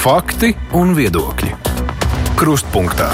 [0.00, 0.48] Fakti
[0.80, 1.50] un viedokļi.
[2.40, 3.10] Krustpunktā.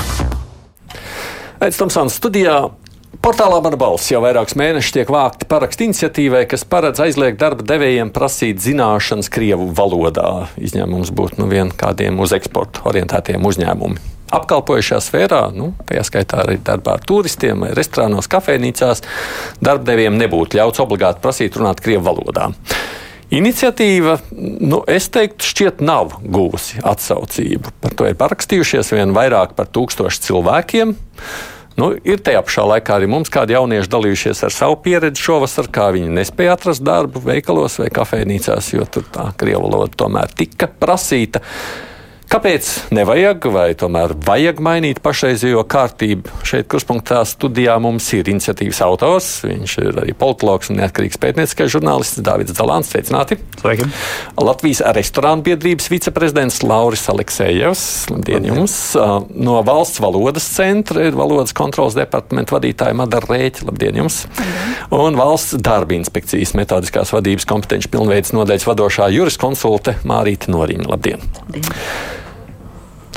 [1.58, 2.60] Tam sānā studijā
[3.24, 8.12] Portālā Mana balss jau vairākus mēnešus tiek vākti parakstu iniciatīvai, kas paredz aizliegt darba devējiem
[8.14, 10.46] prasīt zināšanas Krievu valodā.
[10.62, 13.98] Izņēmums būtu nu vien kādiem uz eksportu orientētiem uzņēmumiem.
[14.38, 19.02] Apkalpojušajā sfērā, nu, tajā skaitā arī darbā ar turistiem, restorānos, kafejnīcās,
[19.58, 22.52] darbdevējiem nebūtu ļauts obligāti prasīt runāt Krievu valodā.
[23.34, 27.72] Iniciatīva, nu, es teiktu, šķiet nav guvusi atsaucību.
[27.82, 30.94] Par to ir parakstījušies vien vairāk par tūkstošu cilvēkiem.
[31.76, 35.90] Nu, ir tajā pašā laikā arī mums kādi jaunieši dalījušies ar savu pieredzi šovasar, kā
[35.96, 41.42] viņi nespēja atrast darbu veikalos vai kafejnīcās, jo tur tā krievu valoda tomēr tika prasīta.
[42.26, 46.32] Kāpēc nevajag, vai tomēr vajag mainīt pašreizējo kārtību?
[46.46, 49.28] Šeit, kurspunktā studijā mums ir iniciatīvas autors.
[49.46, 52.90] Viņš ir arī politologs un neatkarīgs pētnieciskais žurnālists Dārvids Zalāns.
[52.90, 53.38] Sveicināti!
[53.60, 53.86] Sveiki!
[54.42, 57.84] Latvijas restorānu biedrības viceprezidents Lauris Aleksējevs.
[58.10, 58.74] Labdien jums!
[59.30, 63.70] No valsts valodas centra ir valodas kontrolas departamenta vadītāja Madara Rēķa.
[63.70, 64.24] Labdien jums!
[64.26, 64.76] Labdien.
[64.98, 70.90] Un valsts darba inspekcijas metodiskās vadības kompetenci pilnveids nodaļas vadošā juriskonsulte Mārīta Noriņa.
[70.90, 71.26] Labdien!
[71.46, 72.15] Labdien.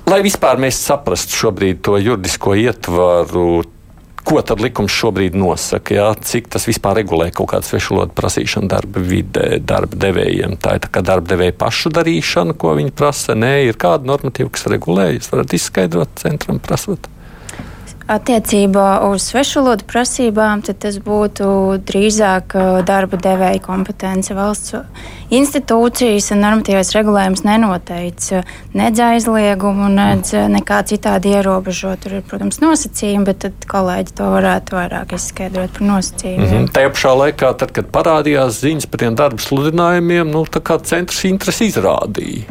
[0.09, 3.61] Lai vispār mēs saprastu šobrīd to juridisko ietvaru,
[4.25, 9.03] ko tad likums šobrīd nosaka, jā, cik tas vispār regulē kaut kādu svešvalodu prasīšanu darba
[9.05, 10.55] vidē, darba devējiem.
[10.63, 13.37] Tā ir tā kā darba devēja pašu darīšana, ko viņi prasa.
[13.37, 15.11] Nē, ir kāda normatīva, kas regulē.
[15.13, 17.05] Jūs varat izskaidrot centram prasot.
[18.09, 22.55] Attiecībā uz svešvalodu prasībām tas būtu drīzāk
[22.87, 24.33] darba devēja kompetence.
[24.33, 24.73] Valsts
[25.29, 28.41] institūcijas un normatīvais regulējums nenoteica
[28.73, 31.93] nedz aizliegumu, nedz nekā citādi ierobežo.
[32.01, 36.49] Tur ir, protams, nosacījumi, bet tad kolēģi to varētu vairāk izskaidrot par nosacījumiem.
[36.49, 36.73] Mm -hmm.
[36.73, 40.45] Tajā pašā laikā, tad, kad parādījās ziņas par tiem darba sludinājumiem, nu,
[40.83, 42.49] centrs interesi izrādīja.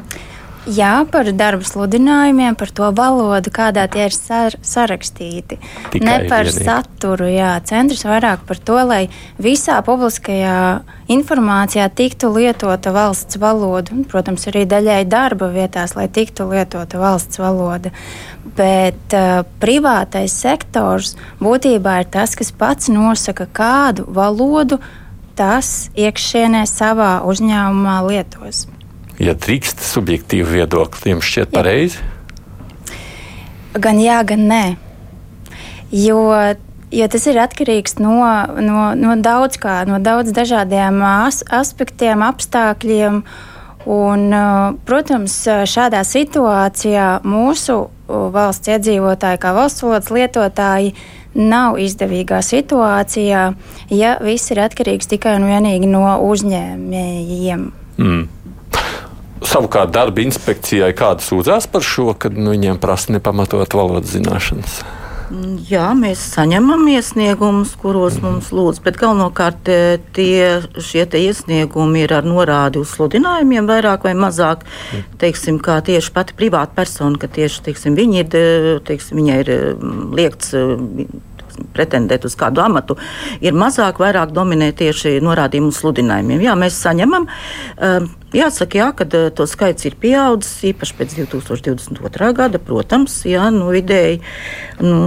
[0.68, 5.56] Jā, par darba sludinājumiem, par to valodu, kādā tie ir sar sarakstīti.
[5.94, 6.66] Tikai ne par vienīgi.
[6.66, 7.28] saturu.
[7.32, 7.54] Jā.
[7.64, 9.00] Centrs vairāk par to, lai
[9.40, 13.96] visā publiskajā informācijā tiktu lietota valsts valoda.
[13.96, 17.94] Un, protams, arī daļai darba vietās, lai tiktu lietota valsts valoda.
[18.44, 24.82] Bet uh, privātais sektors būtībā ir tas, kas pats nosaka, kādu valodu
[25.38, 28.66] tas iekšienē savā uzņēmumā lietos
[29.22, 32.02] ja drīkst subjektīvu viedokli, jums šķiet pareizi?
[33.78, 34.64] Gan jā, gan nē.
[35.94, 36.22] Jo,
[36.92, 38.18] jo tas ir atkarīgs no,
[38.64, 43.22] no, no daudz kā, no daudz dažādiem as, aspektiem, apstākļiem.
[43.88, 44.24] Un,
[44.84, 45.36] protams,
[45.70, 47.78] šādā situācijā mūsu
[48.08, 50.92] valsts iedzīvotāji, kā valsts valodas lietotāji,
[51.38, 53.44] nav izdevīgā situācijā,
[53.94, 57.68] ja viss ir atkarīgs tikai un vienīgi no uzņēmējiem.
[57.98, 58.26] Mm.
[59.46, 64.80] Savukārt darba inspekcijai kāda sūdzās par šo, ka nu, viņiem prasa nepamatot valodas zināšanas.
[65.28, 68.24] Mm, jā, mēs saņemam iesniegumus, kuros mm.
[68.24, 69.80] mums lūdz, bet galvenokārt e,
[70.16, 74.64] tie, šie iesniegumi ir ar norādi uz sludinājumiem, vairāk vai mazāk.
[74.64, 75.18] Mm.
[75.20, 78.38] Teiksim, kā tieši pati privāta persona, ka tieši teiksim, viņi ir,
[78.88, 79.52] teiksim, viņai ir
[80.16, 80.54] liekts
[81.76, 82.98] pretendēt uz kādu amatu,
[83.44, 86.44] ir mazāk, vairāk dominē tieši norādījumu sludinājumiem.
[86.48, 87.28] Jā, mēs saņemam.
[87.76, 92.32] Um, Jāsaka, jā, ka uh, to skaits ir pieaudzis īpaši pēc 2022.
[92.36, 92.60] gada.
[92.60, 94.20] Protams, jā, nu, vidēji
[94.84, 94.98] nu,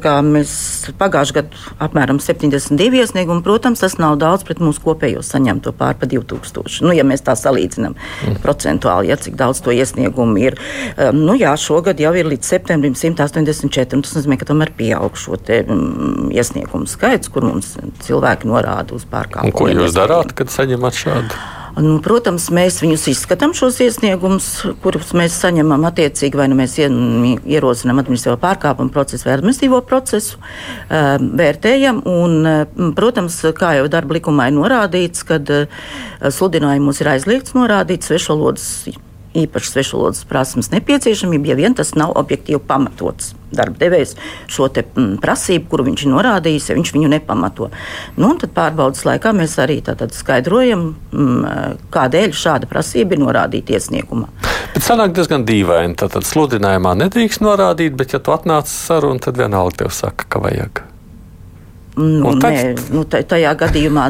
[0.00, 0.52] mēs
[0.98, 3.42] pagājušajā gadā apmēram 72 iesniegumu.
[3.44, 6.82] Protams, tas nav daudz pret mūsu kopējo saņemto pār pa 2000.
[6.86, 8.40] Nu, ja mēs tā salīdzinām mm.
[8.42, 10.58] procentuāli, ja, cik daudz to iesniegumu ir.
[10.96, 14.02] Um, nu, jā, šogad jau ir līdz septembrim 184.
[14.02, 17.74] Tas nozīmē, ka tomēr pieaug šo te, um, iesniegumu skaits, kur mums
[18.06, 19.56] cilvēki norāda uz pārkāpumu.
[19.56, 21.42] Ko jūs darāt, kad saņemat šādu?
[21.72, 24.48] Nu, protams, mēs viņus izskatām šos iesniegumus,
[24.84, 30.40] kurus mēs saņemam attiecīgi, vai nu mēs ierosinām administratīvo pārkāpumu procesu vai administratīvo procesu,
[30.90, 32.02] vērtējam.
[32.12, 35.48] Un, protams, kā jau darba likumā ir norādīts, kad
[36.20, 38.68] sludinājumos ir aizliegts norādīt svešvalodas
[39.38, 43.32] īpaši svešvalodas prasmes nepieciešamība, ja vien tas nav objektīvi pamatots.
[43.52, 44.14] Darba devējs
[44.48, 47.68] šo te, m, mm, prasību, kuru viņš ir norādījis, ja viņš viņu nepamato.
[48.16, 54.30] Nu, tad pārbaudas laikā mēs arī skaidrojam, m, mm, kādēļ šāda prasība ir norādīta iesniegumā.
[54.72, 55.98] Bet sanāk diezgan dīvaini.
[56.00, 60.91] Tad sludinājumā nedrīkst norādīt, bet ja tu atnāc sarunu, tad vienalga tev saka, ka vajag.
[61.92, 64.06] Nu, nē, nu, tajā gadījumā,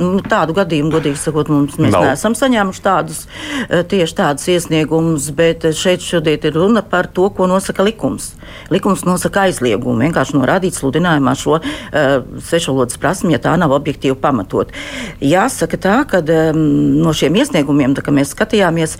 [0.00, 2.06] nu, tādu gadījumu, godīgi sakot, mums mēs Nav.
[2.08, 3.26] neesam saņēmuši tādus,
[3.68, 8.32] eh, tieši tādus iesniegumus, bet šeit šodien ir runa par to, ko nosaka likums.
[8.72, 14.72] Likums nosaka aizliegumu, vienkārši norādīt sludinājumā šo uh, svešvalodas prasmi, ja tā nav objektīvi pamatot.
[15.20, 16.62] Jāsaka tā, ka um,
[17.02, 18.96] no šiem iesniegumiem, tā, mēs skatījāmies,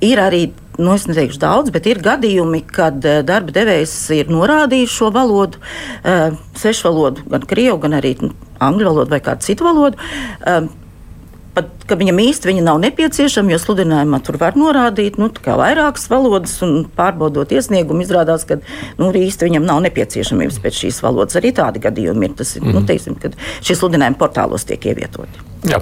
[0.00, 0.48] ir arī
[0.80, 5.60] nu, es neteikšu daudz, bet ir gadījumi, kad darba devējs ir norādījis šo valodu,
[6.58, 8.16] svešu valodu, gan krievu, gan arī
[8.60, 10.00] angļu valodu vai kādu citu valodu
[11.54, 16.56] pat, ka viņam īsti viņa nav nepieciešama, jo sludinājumā tur var norādīt nu, vairākas valodas,
[16.66, 18.60] un pārbaudot iesniegumu, izrādās, ka
[19.00, 21.38] nu, īsti viņam nav nepieciešamības pēc šīs valodas.
[21.40, 22.36] Arī tādi gadījumi ir.
[22.40, 22.72] Tas ir, mm.
[22.72, 22.90] nu, mhm.
[22.90, 25.49] teiksim, kad šie sludinājumi portālos tiek ievietoti.
[25.68, 25.76] Jā.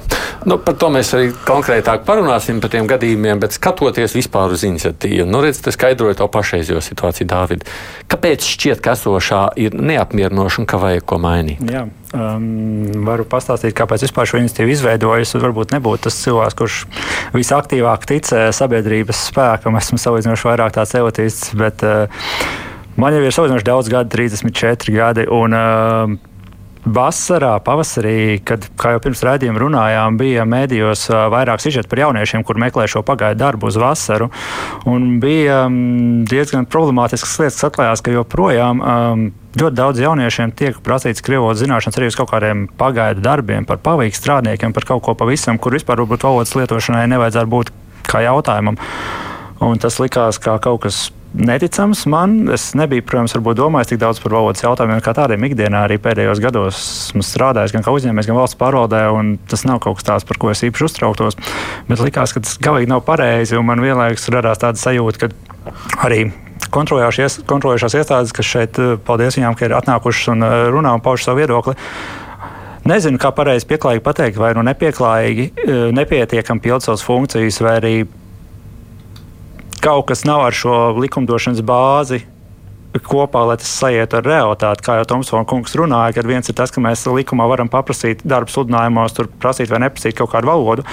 [0.48, 5.26] Nu, par to mēs arī konkrētāk parunāsim par tiem gadījumiem, bet skatoties vispār uz iniciatīvu,
[5.30, 7.62] nu, redz, tas skaidroja to pašreizējo situāciju, Dāvid.
[8.10, 11.62] Kāpēc šķiet, ka esošā ir neapmierinoša un ka vajag ko mainīt?
[11.62, 11.86] Jā.
[12.16, 15.26] Um, varu pastāstīt, kāpēc vispār šo iniciatīvu izveidoju.
[15.26, 16.78] Es varbūt nebūtu tas cilvēks, kurš
[17.36, 19.78] visaktīvāk tic sabiedrības spēkam.
[19.78, 22.24] Esmu salīdzinoši vairāk tāds egotists, bet uh,
[22.98, 25.28] man jau ir salīdzinoši daudz gadu, 34 gadi.
[25.38, 26.18] Un, uh,
[26.88, 32.60] Vasarā, pavasarī, kad, kā jau pirms rādījuma runājām, bija mēdījos vairāk sižetu par jauniešiem, kur
[32.60, 34.30] meklē šo pagaidu darbu uz vasaru.
[34.88, 39.26] Un bija diezgan problemātiskas lietas, kas atklājās, ka joprojām um,
[39.58, 44.16] ļoti daudz jauniešiem tiek prasīts krievotu zināšanas arī uz kaut kādiem pagaidu darbiem, par pavīgu
[44.16, 47.74] strādniekiem, par kaut ko pavisam, kur vispār varbūt valodas lietošanai nevajadzētu būt
[48.08, 48.80] kā jautājumam.
[49.64, 52.36] Un tas likās kā kaut kas neticams man.
[52.54, 55.84] Es nebiju, protams, domājis tik daudz par valodas jautājumiem, kā tādiem ikdienā.
[55.86, 59.04] Arī pēdējos gados esmu strādājis gan kā uzņēmējs, gan valsts pārvaldē,
[59.50, 61.38] tas nav kaut kas tāds, par ko es īpaši uztrauktos.
[61.88, 65.74] Bet likās, ka tas galīgi nav pareizi, man vienlaikus radās tāda sajūta, ka
[66.06, 66.28] arī
[66.74, 71.42] kontrolējošās iestādes, kas šeit, paldies viņām, ka ir atnākušas un uh, runā un pauž savu
[71.42, 71.76] viedokli.
[72.88, 77.94] Nezinu, kā pareizi pieklājīgi pateikt, vai nu nepieklājīgi, uh, nepietiekami pild savas funkcijas, vai arī
[79.84, 82.24] kaut kas nav ar šo likumdošanas bāzi
[83.04, 84.82] kopā, lai tas sajietu ar realitāti.
[84.82, 88.50] Kā jau Tomsona kungs runāja, kad viens ir tas, ka mēs likumā varam paprasīt darba
[88.50, 90.86] sludinājumos, tur prasīt vai neprasīt kaut kādu valodu,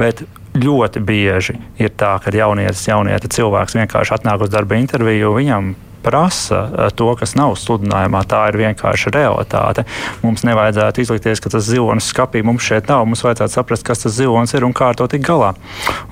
[0.00, 0.24] bet
[0.58, 6.60] ļoti bieži ir tā, ka jaunietis, jaunieta cilvēks vienkārši atnāk uz darba interviju, viņam prasa
[6.66, 8.22] eh, to, kas nav sludinājumā.
[8.28, 9.86] Tā ir vienkārši realitāte.
[10.24, 13.06] Mums nevajadzētu izlikties, ka tas zilonis skapī mums šeit nav.
[13.08, 15.54] Mums vajadzētu saprast, kas tas zilonis ir un kā ar to tikt galā.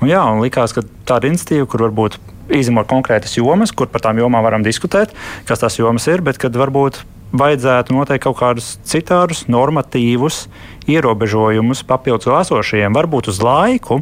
[0.01, 2.19] Un, jā, un likās, ka tāda institīva, kur varbūt
[2.53, 5.13] izņemot konkrētas jomas, kur par tām jomām varam diskutēt,
[5.47, 7.03] kas tās jomas ir, bet kad varbūt
[7.33, 10.45] vajadzētu noteikt kaut kādus citādus normatīvus
[10.91, 14.01] ierobežojumus papildus esošajiem, varbūt uz laiku,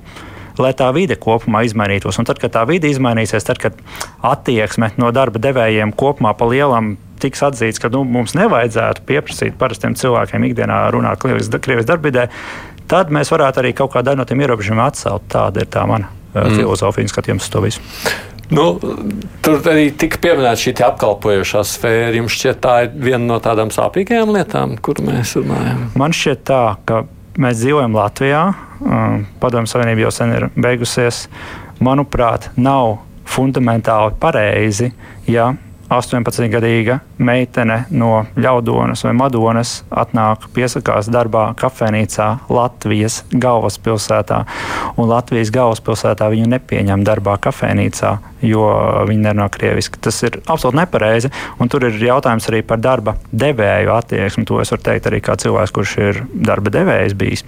[0.59, 2.19] lai tā vide kopumā izmainītos.
[2.19, 3.77] Un tad, kad tā vide izmainīsies, tad, kad
[4.25, 9.95] attieksme no darba devējiem kopumā pa lielam tiks atzīts, ka nu, mums nevajadzētu pieprasīt parastiem
[10.00, 12.27] cilvēkiem ikdienā runāt Krievijas darbvidē,
[12.92, 15.30] tad mēs varētu arī kaut kādā no tiem ierobežojumiem atcelt.
[15.31, 16.57] Tāda ir tā mana uh, mm.
[16.57, 17.86] filozofija un skatījums uz to visu.
[18.51, 18.65] Nu,
[19.39, 22.18] tur arī tika pieminēta šī apkalpojošā sfēra.
[22.18, 25.86] Jums šķiet, tā ir viena no tādām sāpīgajām lietām, kur mēs runājam?
[26.00, 27.06] Man šķiet, tā, ka
[27.39, 28.42] mēs dzīvojam Latvijā,
[29.42, 31.28] Padomju Savienība jau sen ir beigusies.
[31.81, 32.98] Manuprāt, nav
[33.31, 34.92] fundamentāli pareizi,
[35.30, 35.51] ja
[35.91, 44.41] 18-gadīga meitene no Ļaudonas vai Madonas atnāk, piesakās darbā kafejnīcā Latvijas galvaspilsētā.
[44.95, 48.13] Un Latvijas galvaspilsētā viņu nepieņem darbā kafejnīcā,
[48.47, 48.63] jo
[49.09, 49.99] viņi nerunā krieviski.
[50.01, 51.31] Tas ir absolūti nepareizi.
[51.59, 54.47] Un tur ir jautājums arī par darba devēju attieksmi.
[54.47, 57.45] To es varu teikt arī kā cilvēks, kurš ir darba devējs bijis.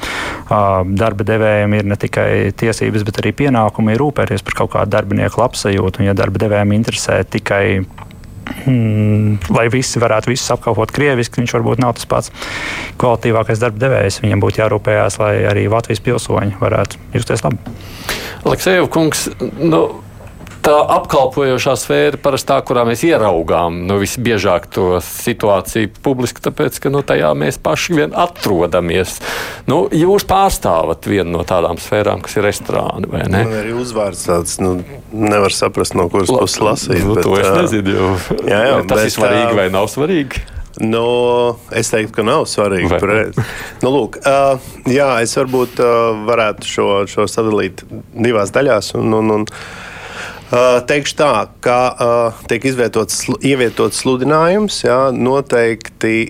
[0.50, 2.30] Darba devējiem ir ne tikai
[2.60, 6.04] tiesības, bet arī pienākumi rūpēties par kaut kādu darbinieku labsajūtu.
[6.04, 7.64] Un, ja darba devējiem interesē tikai
[9.54, 12.32] lai visi varētu visus apkalpot krieviski, viņš varbūt nav tas pats
[13.02, 14.22] kvalitīvākais darba devējs.
[14.24, 17.60] Viņam būtu jārūpējās, lai arī Latvijas pilsoņi varētu justies labi.
[18.44, 19.28] Aleksēju kungs,
[19.62, 19.86] nu,
[20.64, 26.92] tā apkalpojošā sfēra parasti tā, kurā mēs ieraugām nu, visbiežāk to situāciju publiski, tāpēc, ka
[26.94, 29.18] nu, tajā mēs paši vien atrodamies.
[29.70, 33.44] Nu, jūs pārstāvat vienu no tādām sfērām, kas ir restorāni, vai ne?
[33.44, 34.78] Man arī uzvārds tāds, nu,
[35.12, 37.04] nevar saprast, no kuras puses lasīt.
[37.04, 38.12] Nu, bet, to es nezinu, jo
[38.48, 40.44] jā, jā, tas bet, ir svarīgi vai nav svarīgi.
[40.82, 41.06] Nu,
[41.76, 42.98] es teiktu, ka nav svarīgi.
[43.84, 48.96] Nu, lūk, uh, jā, es varbūt uh, varētu šo, šo sadalīt divās daļās.
[48.98, 49.93] Un, un, un, Uh,
[50.90, 51.32] teikšu tā,
[51.66, 51.78] ka
[52.50, 56.30] tiek izvietots, ievietots sludinājums, jā, noteikti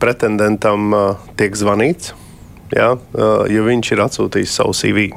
[0.00, 0.94] pretendentam
[1.40, 2.14] tiek zvanīts.
[2.70, 2.92] Ja,
[3.50, 5.08] jo viņš ir atsūtījis savu CV.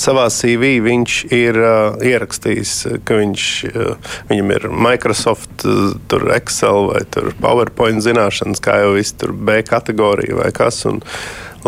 [0.00, 2.72] Savā CV viņš ir uh, ierakstījis,
[3.06, 7.04] ka viņš, uh, viņam ir Microsoft, uh, Excel vai
[7.38, 10.98] PowerPoint zināšanas, kā jau viss tur B kategorija vai kas, un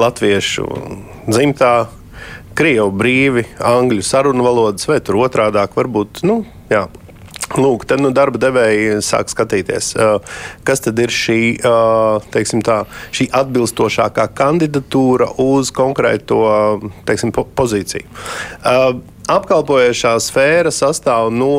[0.00, 0.66] latviešu
[1.30, 1.74] dzimtā
[2.58, 6.24] krievu brīvi, angļu sarunu valodas, vai tur otrādāk varbūt.
[6.26, 6.42] Nu,
[6.72, 6.88] jā.
[7.58, 9.88] Lūk, tad nu, darba devēji sāk skatīties,
[10.62, 12.76] kas tad ir šī, tā,
[13.10, 16.44] šī atbilstošākā kandidatūra uz konkrēto
[17.08, 18.06] teiksim, pozīciju.
[19.34, 21.56] apkalpojošā sfēra sastāv no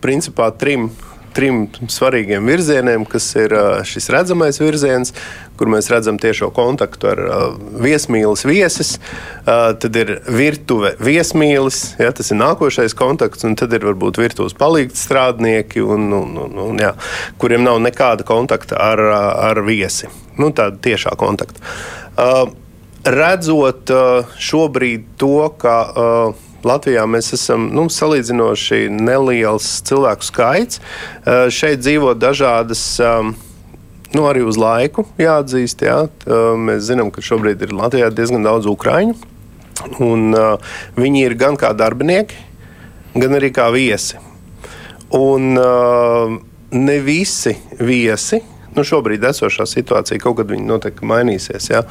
[0.00, 0.88] principā trim
[1.34, 3.54] trim svarīgiem virzieniem, kas ir
[3.88, 5.12] šis redzamais virziens,
[5.58, 7.22] kur mēs redzam tiešo kontaktu ar
[7.82, 8.96] viesmīlis viesis,
[9.44, 14.98] tad ir virtuve viesmīlis, ja, tas ir nākošais kontakts, un tad ir varbūt virtuves palīdz
[15.06, 16.94] strādnieki, un, un, un, un, jā,
[17.42, 19.02] kuriem nav nekāda kontakta ar,
[19.52, 20.10] ar viesi.
[20.38, 21.62] Nu, tāda tiešā kontakta
[23.04, 23.90] redzot
[24.40, 25.76] šobrīd to, ka
[26.68, 30.80] Latvijā mēs esam nu, salīdzinoši neliels cilvēku skaits.
[31.52, 32.84] Šeit dzīvo dažādas.
[34.14, 35.84] Nu, arī uz laiku jāatzīst.
[35.84, 36.00] Jā.
[36.60, 39.16] Mēs zinām, ka šobrīd ir Latvijā diezgan daudz ukrāņu.
[40.04, 40.58] Un, uh,
[40.96, 42.38] viņi ir gan kā darbinieki,
[43.18, 44.20] gan arī kā viesi.
[45.14, 46.36] Un uh,
[46.74, 48.40] ne visi viesi
[48.76, 51.70] nu, šobrīd esošā situācija kaut kad noteikti mainīsies.
[51.72, 51.84] Ja?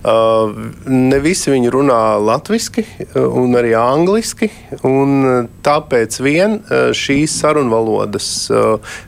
[0.00, 0.52] Uh,
[0.88, 4.50] ne visi viņi runā latviešu uh, un arī angliski.
[4.86, 6.58] Un uh, tāpēc vien
[6.96, 8.26] šīs sarunvalodas,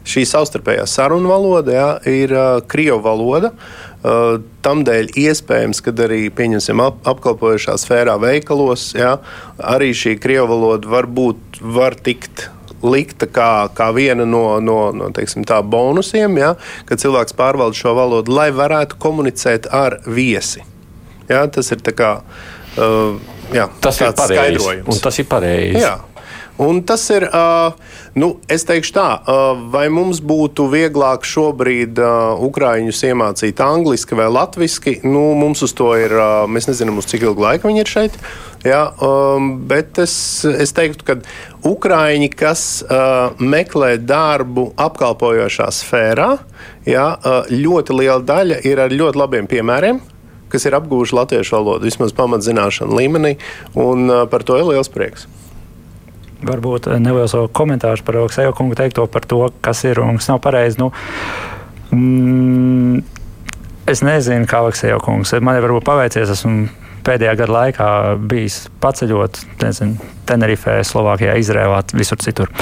[0.09, 2.35] šī savstarpējā sarunvaloda ja, ir
[2.71, 3.53] krievu valoda.
[3.53, 9.17] Uh, Tādēļ iespējams, ka arī ap, apkalpojošā sfērā veikalos ja,
[9.59, 12.49] arī šī krievu valoda var, būt, var tikt
[12.83, 16.55] likta kā, kā viena no, no, no teiksim, tā, bonusiem, ja,
[16.89, 20.65] ka cilvēks pārvalda šo valodu, lai varētu komunicēt ar viesi.
[21.31, 22.15] Ja, tas ir kā,
[22.77, 24.81] uh, jā, tas ir pareizi.
[25.03, 25.85] Tas ir pareizi.
[26.61, 27.73] Un tas ir, uh,
[28.15, 34.29] nu, es teikšu tā, uh, vai mums būtu vieglāk šobrīd uh, ukrāņus iemācīt angliski vai
[34.29, 34.99] latviski.
[35.07, 38.21] Nu, mums uz to ir, uh, mēs nezinām, uz cik ilgu laiku viņi ir šeit.
[38.69, 41.19] Ja, um, bet es, es teiktu, ka
[41.67, 46.31] ukrāņi, kas uh, meklē darbu apkalpojošā sfērā,
[46.87, 50.05] ja, uh, ļoti liela daļa ir ar ļoti labiem piemēriem
[50.53, 53.39] kas ir apguvuši latviešu valodu, vismaz pamatzināšanu līmenī,
[53.73, 55.25] un uh, par to ir liels prieks
[56.49, 60.43] varbūt eh, neliels komentārs par Alekseja kungu teikto par to, kas ir un kas nav
[60.45, 60.81] pareizi.
[60.83, 60.91] Nu,
[61.95, 63.03] mm,
[63.91, 65.35] es nezinu, kā Alekseja kungs.
[65.41, 66.69] Man ir varbūt paveicies, esmu
[67.07, 67.91] pēdējā gada laikā
[68.31, 72.53] bijis paceļot, nezinu, Tenerifē, Slovākijā, Izrēlā, visur citur.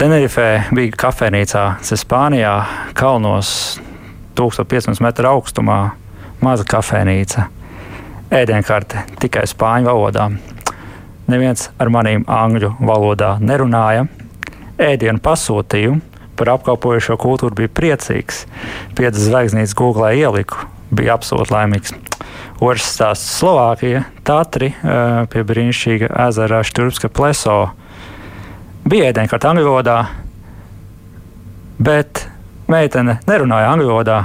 [0.00, 2.54] Tenerifē bija kafejnīcā, Spānijā,
[2.96, 3.50] kalnos,
[4.38, 5.80] 1500 metru augstumā,
[6.40, 7.50] maza kafejnīca,
[8.32, 10.30] ēdienkarte tikai spāņu valodā
[11.30, 14.08] Neviens ar manīm angļu valodā nerunāja.
[14.82, 16.00] Ēdienu pasūtīju
[16.40, 18.46] par apkalpojošo kultūru bija priecīgs.
[18.98, 21.94] Piecas zvaigznītes Google ieliku, bija absolūti laimīgs.
[22.58, 27.70] Otrs stāsts- Slovākija, Tatri pie brīnišķīga ezera Šturpska pleso.
[28.82, 29.98] Bija ēdienkārta angļu valodā,
[31.78, 32.26] bet
[32.66, 34.20] meitene nerunāja angļu valodā,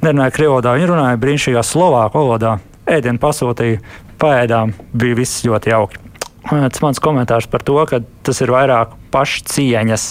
[0.00, 2.58] nerunāja krievu valodā, viņa runāja brīnišķīgā slovāku valodā.
[2.86, 3.80] Ēdienu pasūtīja,
[4.18, 6.07] paēdām, bija viss ļoti jauki.
[6.48, 10.04] Tas mans komentārs par to, ka tas ir vairāk pašcieņas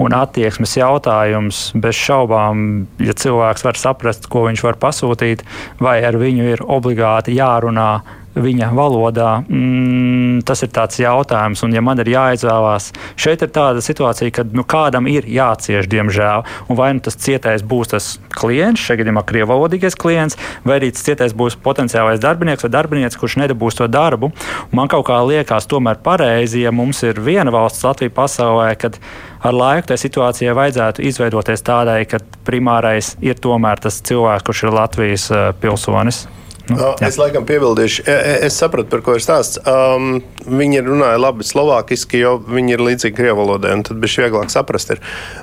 [0.00, 1.60] un attieksmes jautājums.
[1.80, 5.44] Bez šaubām, ja cilvēks var saprast, ko viņš var pasūtīt,
[5.80, 7.90] vai ar viņu ir obligāti jārunā
[8.34, 11.62] viņa valodā, mm, tas ir tāds jautājums.
[11.66, 16.46] Un, ja man ir jāizvēlās, šeit ir tāda situācija, ka nu, kādam ir jācieš, diemžēl.
[16.70, 21.06] Un vai nu tas cietais būs tas klients, šajā gadījumā krievalodīgais klients, vai arī tas
[21.06, 24.30] cietais būs potenciālais darbinieks vai darbinieks, kurš nedabūs to darbu.
[24.70, 29.00] Un man kaut kā liekas, tomēr pareizi, ja mums ir viena valsts Latvija pasaulē, kad
[29.42, 34.76] ar laiku tai situācijai vajadzētu izveidoties tādai, ka primārais ir tomēr tas cilvēks, kurš ir
[34.76, 36.28] Latvijas uh, pilsonis.
[36.70, 39.58] Nu, es laikam piebildīšu, e, e, es sapratu, par ko ir stāsts.
[39.68, 44.52] Um, viņi runāja labi slovākiski, jo viņi ir līdzīgi krievu valodai, un tad bija vieglāk
[44.52, 44.94] saprast.
[44.94, 45.00] Ir.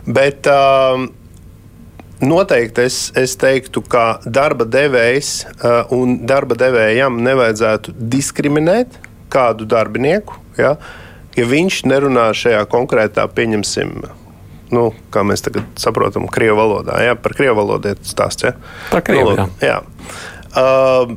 [0.08, 1.10] Bet um,
[2.24, 9.02] noteikti es, es teiktu, ka darba devējs uh, un darba devējam nevajadzētu diskriminēt
[9.34, 10.78] kādu darbinieku, ja,
[11.36, 14.00] ja viņš nerunā šajā konkrētā, pieņemsim,
[14.74, 17.02] nu, kā mēs tagad saprotam, krievu valodā.
[17.04, 18.48] Ja, par krievu valodu ir stāsts.
[18.48, 18.56] Ja?
[18.92, 19.76] Par krievu, nu, jā.
[19.76, 19.78] jā.
[20.56, 21.16] Uh,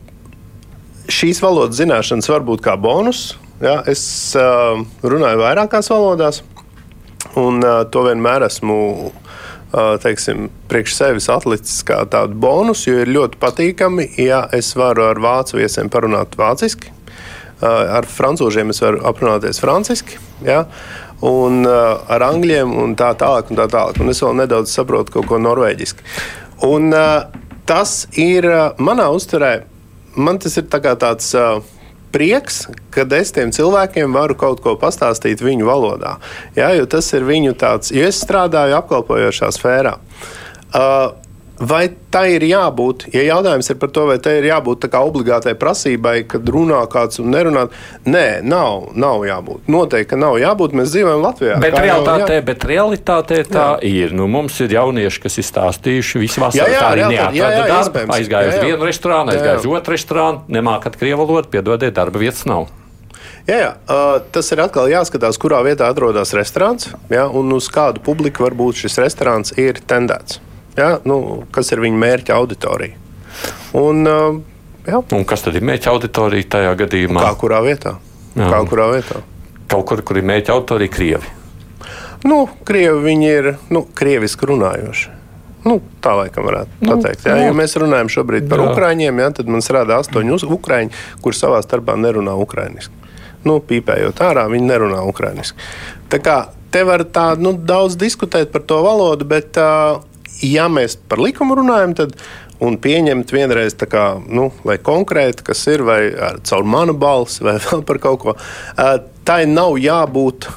[1.11, 3.35] šīs valodas zināšanas var būt kā bonus.
[3.63, 3.81] Ja?
[3.91, 4.03] Es
[4.39, 6.43] uh, runāju vairākās valodās,
[7.39, 8.79] un uh, to vienmēr esmu
[9.11, 15.11] uh, teiksim, priekš sevis atlicis kā tādu bonusu, jo ir ļoti patīkami, ja es varu
[15.11, 16.95] ar vācu viesiem parunāt vāciski.
[17.61, 20.17] Uh, ar frančūžiem es varu aprunāties franciski.
[20.47, 20.65] Ja?
[21.21, 23.51] Un uh, ar angļiem un tā tālāk.
[23.53, 24.01] Un tā tālāk.
[24.01, 26.07] Un es vēl nedaudz saprotu kaut ko norvēģiski.
[26.65, 28.47] Un, uh, tas ir
[28.83, 29.61] manā uzturē,
[30.19, 31.35] man tas ir tā tāds.
[32.11, 36.17] Prieks, kad es tiem cilvēkiem varu kaut ko pastāstīt viņu valodā.
[36.57, 39.93] Jā, jo tas ir viņu tāds, jo es strādāju apkalpojošā sfērā.
[40.75, 41.13] Uh,
[41.61, 43.07] vai tā ir jābūt?
[43.15, 47.31] Ja jautājums ir par to, vai tā ir jābūt obligātai prasībai, kad runā kāds un
[47.35, 47.67] nerunā,
[48.09, 49.69] nē, nav, nav jābūt.
[49.71, 50.75] Noteikti, ka nav jābūt.
[50.81, 51.61] Mēs dzīvojam Latvijā.
[51.63, 52.47] Bet realitātē, jā.
[52.49, 53.93] bet realitātē tā jā.
[53.93, 54.17] ir.
[54.17, 56.65] Nu, mums ir jaunieši, kas ir stāstījuši visu vasaru.
[56.65, 58.05] Jā, jā, tā arī neatrada darbu.
[58.17, 62.69] Aizgāja uz vienu restorānu, aizgāja uz otru restorānu, nemākat krievu valodu, piedodiet, darba vietas nav.
[63.49, 63.71] Jā, jā.
[63.89, 68.85] Uh, tas ir atkal jāskatās, kurā vietā atrodas restorāns jā, un uz kādu publiku varbūt
[68.85, 70.39] šis restorāns ir tendēts
[70.79, 70.91] ja?
[71.09, 71.19] nu,
[71.55, 72.97] kas ir viņa mērķa auditorija.
[73.79, 74.05] Un,
[74.87, 75.03] jā.
[75.03, 77.25] un kas tad ir mērķa auditorija tajā gadījumā?
[77.29, 77.97] Kā kurā vietā?
[78.37, 78.49] Jā.
[78.51, 79.23] Kā kurā vietā?
[79.71, 81.37] Kaut kur, kur ir mērķa auditorija, Krievi.
[82.27, 85.17] Nu, Krievi ir nu, krieviski runājoši.
[85.65, 87.27] Nu, tā laikam varētu nu, teikt.
[87.29, 88.71] Jā, ja mēs runājam šobrīd par jā.
[88.71, 92.97] ukrāņiem, jā, tad mums rāda astoņi ukrāņi, kuriem savā starpā nerunā ukrāņiski.
[93.45, 95.69] Nu, pīpējot ārā, viņi nerunā ukrāņiski.
[96.13, 96.37] Tā kā
[96.73, 100.01] te var tā nu, daudz diskutēt par to valodu, bet uh,
[100.45, 102.17] ja mēs par likumu runājam, tad
[102.61, 107.59] un pieņemt vienreiz kā, nu, vai konkrēti, kas ir, vai ar, caur manu balsi, vai
[107.67, 108.37] vēl par kaut ko,
[109.25, 110.51] tai nav jābūt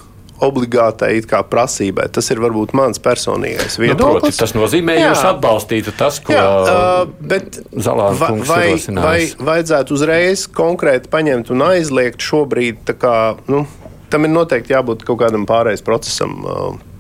[0.44, 2.10] obligātai prasībai.
[2.12, 4.04] Tas ir varbūt mans personīgais viedoklis.
[4.04, 6.36] Nu, proti, tas nozīmē, ka jūs atbalstītu tas, ko
[7.86, 9.20] Zalāna vai, vai, vai
[9.52, 12.96] vajadzētu uzreiz konkrēti paņemt un aizliegt šobrīd.
[13.00, 13.16] Kā,
[13.48, 13.64] nu,
[14.12, 16.42] tam ir noteikti jābūt kaut kādam pārējais procesam.
[16.44, 16.93] Uh,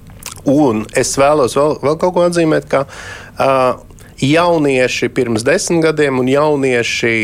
[0.49, 3.79] Un es vēlos vēl, vēl kaut ko atzīmēt, ka uh,
[4.23, 7.15] jaunieši pirms desmit gadiem un jaunieši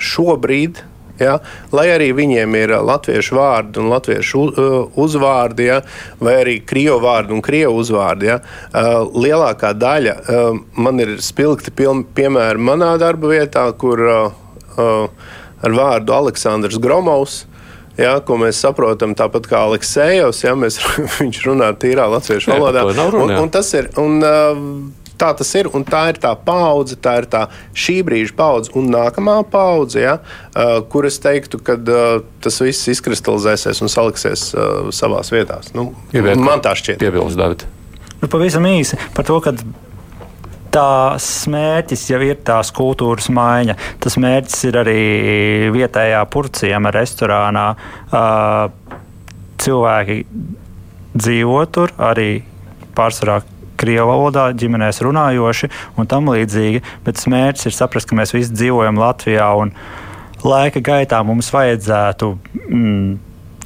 [0.00, 0.88] šobrīd.
[1.20, 1.36] Ja,
[1.70, 4.40] lai arī viņiem ir latviešu vārdi un latviešu
[4.98, 5.76] uzvārdi, ja,
[6.18, 8.38] vai arī krievu vārdi un krievu uzvārdi, ja,
[9.12, 10.16] lielākā daļa
[10.82, 17.42] man ir spilgti piemēri manā darba vietā, kur ar vārdu Aleksandrs Gromovs
[18.00, 20.80] Ja, ko mēs saprotam tāpat kā Aleksējos, ja mēs,
[21.20, 22.86] viņš runā tīrā latviešu valodā.
[23.12, 23.92] Un, un tas ir.
[24.00, 24.18] Un,
[25.22, 27.44] Tā tas ir, un tā ir tā paudze, tā ir tā
[27.78, 32.90] šī brīža paudze un nākamā paudze, ja, uh, kur es teiktu, ka uh, tas viss
[32.90, 35.60] izkristalizēsies un saliksies uh, savā vietā.
[35.78, 36.98] Nu, Ieviet, man tā šķiet.
[37.04, 37.62] Piebilst, David.
[38.18, 39.54] Nu, pavisam īsi par to, ka
[40.72, 43.76] tās mērķis jau ir tās kultūras maiņa.
[44.02, 45.00] Tas mērķis ir arī
[45.74, 47.66] vietējā purciema restorānā.
[49.62, 50.20] Cilvēki
[51.12, 52.30] dzīvo tur arī
[52.96, 53.42] pārsvarā.
[53.82, 55.66] Krievijas valodā, ģimenēs runājoši
[55.98, 59.72] un tam līdzīgi, bet mērķis ir saprast, ka mēs visi dzīvojam Latvijā un
[60.46, 62.28] laika gaitā mums vajadzētu
[62.68, 63.08] mm,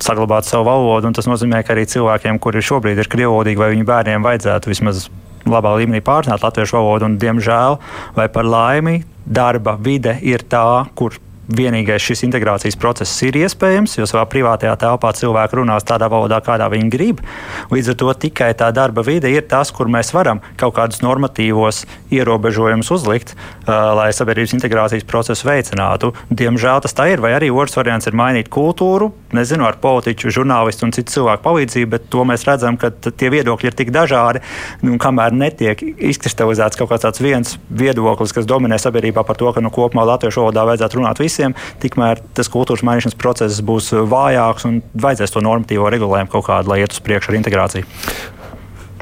[0.00, 1.12] saglabāt savu valodu.
[1.18, 5.04] Tas nozīmē, ka arī cilvēkiem, kuri šobrīd ir krievodīgi, vai viņu bērniem vajadzētu vismaz
[5.50, 7.78] labā līmenī pārzināt latviešu valodu, un, diemžēl,
[8.16, 14.06] vai par laimi, darba vide ir tā, kur vienīgais šis integrācijas process ir iespējams, jo
[14.08, 17.22] savā privātajā telpā cilvēki runās tādā valodā, kādā viņi grib.
[17.70, 21.84] Līdz ar to tikai tā darba vide ir tas, kur mēs varam kaut kādus normatīvos
[22.14, 26.12] ierobežojumus uzlikt, uh, lai sabiedrības integrācijas procesu veicinātu.
[26.30, 30.88] Diemžēl tas tā ir, vai arī otrs variants ir mainīt kultūru, nezinu, ar politiķu, žurnālistu
[30.88, 34.42] un citu cilvēku palīdzību, bet to mēs redzam, ka tie viedokļi ir tik dažādi,
[34.82, 39.70] nu, kamēr netiek izkristalizēts kaut kāds viens viedoklis, kas dominē sabiedrībā par to, ka nu,
[39.74, 44.80] kopumā latviešu valodā vajadzētu runāt visiem visiem, tikmēr tas kultūras mainīšanas process būs vājāks un
[44.96, 47.88] vajadzēs to normatīvo regulējumu kaut kādu, lai iet uz priekšu ar integrāciju.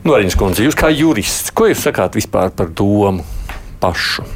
[0.04, 3.24] Noriņš kundze, jūs kā jurists, ko jūs sakāt vispār par domu
[3.80, 4.26] pašu?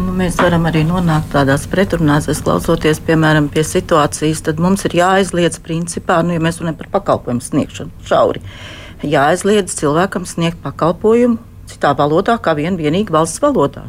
[0.00, 4.96] Nu, mēs varam arī nonākt tādās pretrunās, es klausoties, piemēram, pie situācijas, tad mums ir
[4.96, 8.40] jāaizliedz principā, nu, ja mēs runājam par pakalpojumu sniegšanu šauri,
[9.04, 13.88] jāaizliedz cilvēkam sniegt pakalpojumu citā valodā, kā vien vienīgi valsts valodā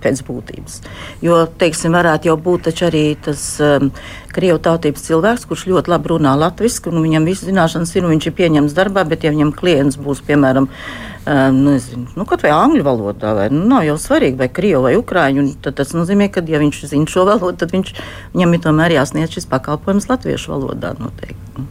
[0.00, 0.80] pēc būtības.
[1.24, 3.90] Jo, teiksim, varētu jau būt arī tas um,
[4.34, 8.36] krievu tautības cilvēks, kurš ļoti labi runā latviešu, un viņam visas zināšanas ir, viņš ir
[8.38, 13.34] pieņemts darbā, bet ja viņam klients būs, piemēram, um, nezinu, nu, kaut vai angļu valodā,
[13.36, 16.86] vai nu, nav jau svarīgi, vai krievu vai ukrāņu, tad tas nozīmē, ka, ja viņš
[16.94, 17.92] zina šo valodu, tad viņš,
[18.36, 21.68] viņam ir tomēr jāsniedz šis pakalpojums latviešu valodā noteikti.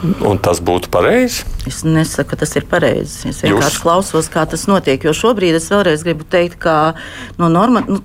[0.00, 1.44] Un tas būtu pareizi?
[1.68, 3.28] Es nesaku, ka tas ir pareizi.
[3.28, 3.82] Es vienkārši Jūs...
[3.84, 5.02] klausos, kā tas notiek.
[5.04, 6.94] Jo šobrīd es vēlreiz gribu teikt, ka
[7.40, 8.00] no norma, nu,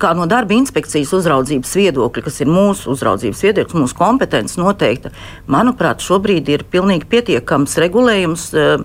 [0.00, 5.12] kā no darba inspekcijas uzraudzības viedokļa, kas ir mūsu uzraudzības viedoklis, mūsu kompetence noteikta,
[5.52, 8.84] manuprāt, šobrīd ir pilnīgi pietiekams regulējums uh,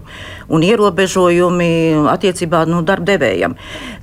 [0.52, 1.72] un ierobežojumi
[2.12, 3.56] attiecībā no nu, darba devējiem.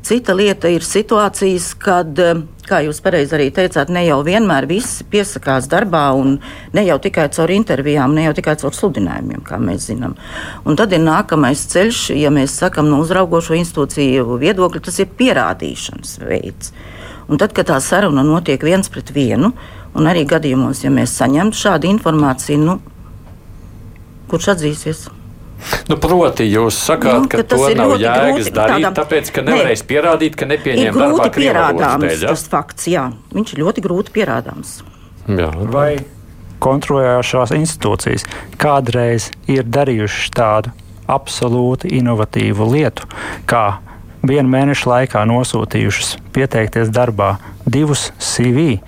[0.08, 5.02] Cita lieta ir situācijas, kad, uh, kā jūs pareizi arī teicāt, ne jau vienmēr viss
[5.10, 6.36] piesakās darbā, un
[6.76, 10.14] ne jau tikai caur intervijām, ne jau tikai caur sludinājumiem, kā mēs zinām.
[10.68, 16.18] Un tad ir nākamais ceļš, ja mēs sakam no uzraugošo institūciju viedokļa, tas ir pierādīšanas
[16.28, 16.72] veids.
[17.28, 19.52] Un tad, kad tā saruna notiek viens pret vienu,
[19.98, 22.80] un arī gadījumos, ja mēs saņemtu šādu informāciju, nu,
[24.30, 25.08] kurš atzīsies?
[25.88, 29.44] Nu, proti, jūs sakāt, nu, ka, ka to nav jēgas grūti, darīt, tādam, tāpēc, ka
[29.46, 32.34] nevarēs ne, pierādīt, ka nepieņem darbā pierādāms dēļ, ja?
[32.34, 33.08] tas fakts, jā.
[33.34, 34.78] Viņš ir ļoti grūti pierādāms.
[35.28, 35.50] Jā.
[35.72, 35.90] Vai
[36.64, 38.26] kontrolējošās institūcijas
[38.60, 40.72] kādreiz ir darījušas tādu
[41.08, 43.08] absolūti inovatīvu lietu,
[43.48, 43.80] kā
[44.26, 47.36] vienu mēnešu laikā nosūtījušas pieteikties darbā
[47.68, 48.80] divus CV,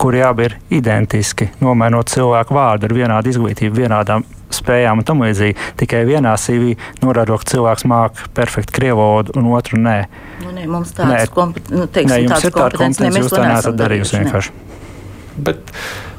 [0.00, 5.56] kuri abi ir identiski, nomainot cilvēku vārdu ar vienādu izglītību, vienādām spējām un tam līdzīgi.
[5.80, 9.98] Tikai vienā CV norādot, ka cilvēks māca perfekti krievu valodu, un otru nē.
[10.44, 13.78] Nu, nē mums tāds kompetence, nu, teiksim, nē, jums ir tāda kompetence, jūs to neesat
[13.78, 14.56] darījusi vienkārši.
[15.38, 15.70] Bet,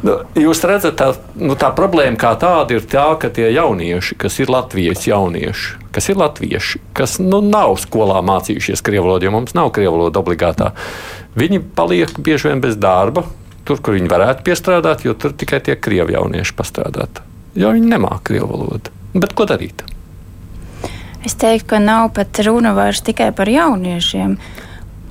[0.07, 4.39] nu, jūs redzat, tā, nu, tā problēma kā tāda ir tā, ka tie jaunieši, kas
[4.39, 9.55] ir Latvijas jaunieši, kas ir latvieši, kas nu, nav skolā mācījušies krievu valodu, jo mums
[9.57, 10.71] nav krievu valoda obligātā,
[11.39, 13.25] viņi paliek bieži vien bez darba,
[13.67, 17.23] tur, kur viņi varētu piestrādāt, jo tur tikai tie krievi jaunieši pastrādāt.
[17.59, 18.93] Jo viņi nemāca krievu valodu.
[19.19, 19.83] Bet ko darīt?
[21.25, 24.37] Es teiktu, ka nav pat runa vairs tikai par jauniešiem.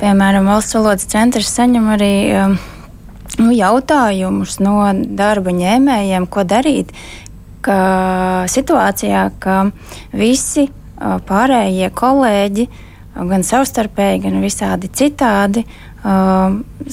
[0.00, 2.54] Piemēram, valsts valodas centrs saņem arī um,
[3.42, 4.80] nu, jautājumus no
[5.18, 6.94] darba ņēmējiem, ko darīt.
[7.66, 9.58] Ka situācijā, ka
[10.16, 12.68] visi pārējie kolēģi,
[13.18, 15.64] gan savstarpēji, gan visādi citādi,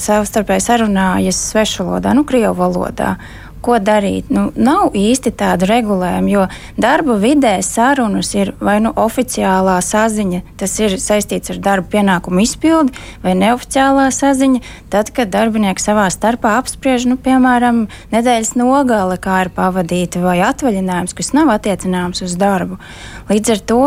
[0.06, 3.14] savstarpēji sarunājas svešvalodā, nu, krievu valodā
[3.66, 4.30] ko darīt.
[4.32, 6.46] Nu, nav īsti tāda regulējuma, jo
[6.80, 12.94] darba vidē sarunas ir vai nu oficiālā saziņa, tas ir saistīts ar darba pienākumu izpildi,
[13.24, 19.54] vai neoficiālā saziņa, tad, kad darbinieki savā starpā apspriež, nu, piemēram, nedēļas nogale, kā ir
[19.56, 22.78] pavadīta, vai atvaļinājums, kas nav attiecināms uz darbu.
[23.30, 23.80] Līdz ar to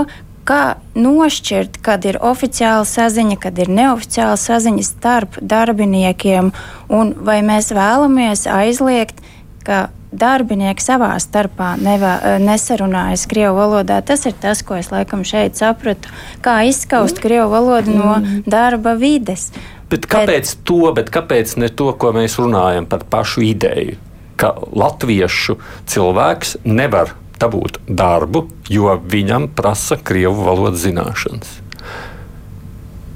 [0.49, 0.63] kā
[0.97, 6.53] nošķirt, kad ir oficiāla saziņa, kad ir neoficiāla saziņa starp darbiniekiem,
[6.89, 9.21] un vai mēs vēlamies aizliegt
[9.69, 14.01] ka darbinieki savā starpā nevā, eh, nesarunājas krievu valodā.
[14.05, 16.09] Tas ir tas, ko es laikam šeit sapratu.
[16.41, 18.43] Kā izskaust krievu valodu no mm.
[18.49, 19.51] darba vides.
[19.89, 23.97] Bet kāpēc bet, to, bet kāpēc ne to, ko mēs runājam par pašu ideju?
[24.39, 25.57] Ka latviešu
[25.89, 31.68] cilvēks nevar dabūt darbu, jo viņam prasa krievu valodas zināšanas.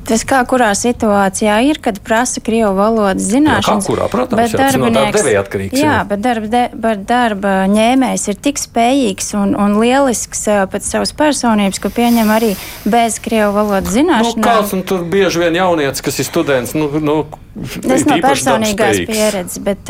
[0.07, 3.85] Tas kā kurā situācijā ir, kad prasa krievu valodas zināšanas.
[3.85, 5.77] Jā, kurā, protams, bet jā, no darba devēja atkarīgs.
[5.79, 5.99] Jā, jā.
[6.09, 11.79] bet darba, de, bet darba ņēmējs ir tik spējīgs un, un lielisks pēc savas personības,
[11.83, 12.51] ka pieņem arī
[12.83, 14.43] bez krievu valodas zināšanām.
[14.43, 19.03] Nu, kāds un tur bieži vien jaunietis, kas ir students, nu, nu, Tas nav personīgās
[19.05, 19.89] pieredzes, bet,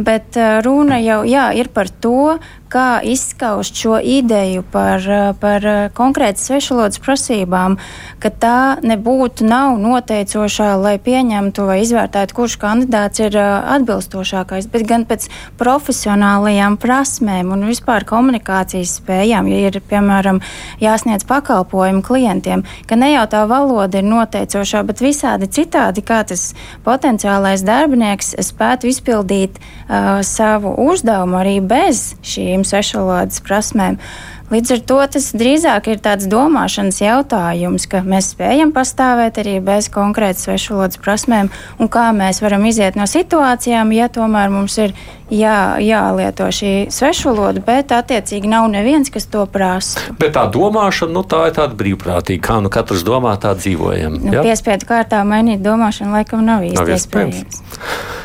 [0.00, 2.38] bet runa jau jā, ir par to,
[2.70, 5.04] kā izskaust šo ideju par,
[5.40, 7.78] par konkrēti svešvalodas prasībām,
[8.22, 15.06] ka tā nebūtu nav noteicošā, lai pieņemtu vai izvērtētu, kurš kandidāts ir atbilstošākais, bet gan
[15.08, 15.28] pēc
[15.60, 20.42] profesionālajām prasmēm un vispār komunikācijas spējām, ja ir, piemēram,
[20.82, 26.52] jāsniedz pakalpojumu klientiem, ka ne jau tā valoda ir noteicošā, bet visādi citādi, kā tas
[26.86, 33.98] potenciālais darbinieks spētu izpildīt uh, savu uzdevumu arī bez šīm šīm svešvalodas prasmēm.
[34.48, 39.90] Līdz ar to tas drīzāk ir tāds domāšanas jautājums, ka mēs spējam pastāvēt arī bez
[39.92, 44.94] konkrētas svešvalodas prasmēm, un kā mēs varam iziet no situācijām, ja tomēr mums ir
[45.28, 50.00] jā, jālieto šī svešvaloda, bet attiecīgi nav neviens, kas to prasa.
[50.16, 54.16] Bet tā domāšana, nu, tā ir tāda brīvprātīga, kā nu katrs domā, tā dzīvojam.
[54.16, 54.46] Nu, ja?
[54.48, 57.44] Piespiedu kārtā mainīt domāšanu laikam nav īsti iespējams.
[57.44, 58.16] iespējams.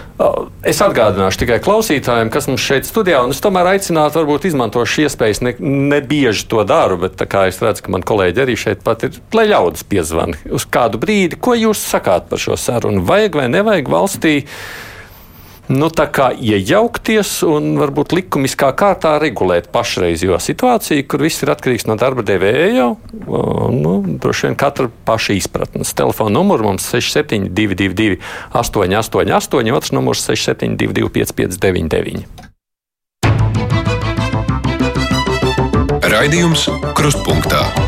[0.64, 5.10] Es atgādināšu tikai klausītājiem, kas mums šeit studijā, un es tomēr aicinātu, varbūt izmantot šīs
[5.10, 5.42] iespējas.
[5.42, 9.18] Ne, ne bieži to daru, bet es redzu, ka man kolēģi arī šeit pat ir,
[9.34, 11.40] lai ļaudis piezvan uz kādu brīdi.
[11.42, 13.02] Ko jūs sakāt par šo sarunu?
[13.10, 14.36] Vajag vai nevajag valstī?
[15.74, 22.26] Nu, iejaukties un varbūt likumiskā kārtā regulēt pašreizējo situāciju, kur viss ir atkarīgs no darba
[22.26, 22.88] devēja.
[23.74, 25.94] Nu, droši vien katra paša izpratnes.
[25.98, 28.20] Telefona numurs mums 6722,
[28.54, 32.52] 888, otrs numurs 6722, 559.
[36.14, 37.83] Raidījums Krustpunktā.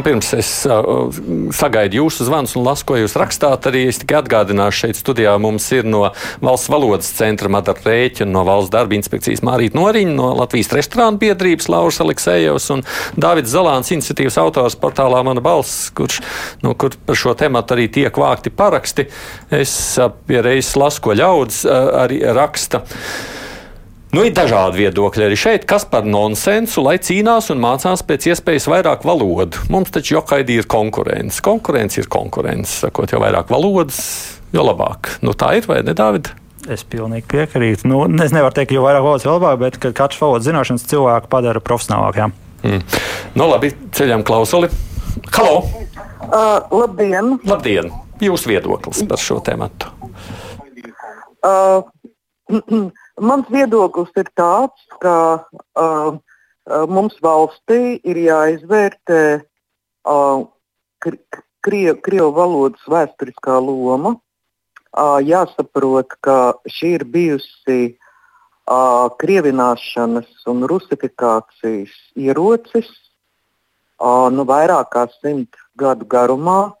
[0.00, 1.10] Un pirms es uh,
[1.52, 5.66] sagaidu jūsu zvanus un lasu, ko jūs rakstāt, arī es tikai atgādināšu, šeit studijā mums
[5.76, 6.06] ir no
[6.40, 11.68] Valsts valodas centra Madara Rēķa, no Valsts darba inspekcijas Mārīta Noriņa, no Latvijas restorānu biedrības
[11.68, 12.84] Lauras Aleksējevs un
[13.20, 16.22] Dāvids Zalāns iniciatīvas autors portālā Mana balss, kurš,
[16.64, 19.04] nu, kur par šo tematu arī tiek vākti paraksti.
[19.52, 19.74] Es
[20.24, 22.86] pie reizes lasu, ko ļaudis arī raksta.
[24.10, 28.66] Nu, ir dažādi viedokļi arī šeit, kas par nonsensu, lai cīnās un mācās pēc iespējas
[28.66, 29.60] vairāk valodu.
[29.70, 31.38] Mums taču jokaidī ir konkurence.
[31.46, 32.72] Konkurence ir konkurence.
[32.80, 34.00] Sakot, jo vairāk valodas,
[34.50, 35.12] jo labāk.
[35.22, 36.32] Nu, tā ir vai ne, Dāvid?
[36.66, 37.86] Es pilnīgi piekrītu.
[37.86, 41.62] Nu, es nevaru teikt, jo vairāk valodas, jo labāk, bet katrs valodas zināšanas cilvēku padara
[41.62, 42.34] profesionālākiem.
[42.66, 42.82] Mm.
[43.38, 44.72] Nu, labi, ceļām klausuli.
[45.36, 45.60] Halo!
[46.26, 47.36] Uh, labdien!
[47.46, 47.94] Labdien!
[48.20, 49.70] Jūsu viedoklis par šo tēmu?
[51.46, 51.86] Uh,
[53.20, 56.18] mans viedoklis ir tāds, ka uh,
[56.88, 60.48] mums valstī ir jāizvērtē uh,
[61.60, 64.14] Krievu krie, valodas vēsturiskā loma.
[64.90, 72.88] Uh, jāsaprot, ka šī ir bijusi uh, krievināšanas un rusifikācijas ierocis
[74.00, 76.72] uh, nu, vairāk kā simt gadu garumā.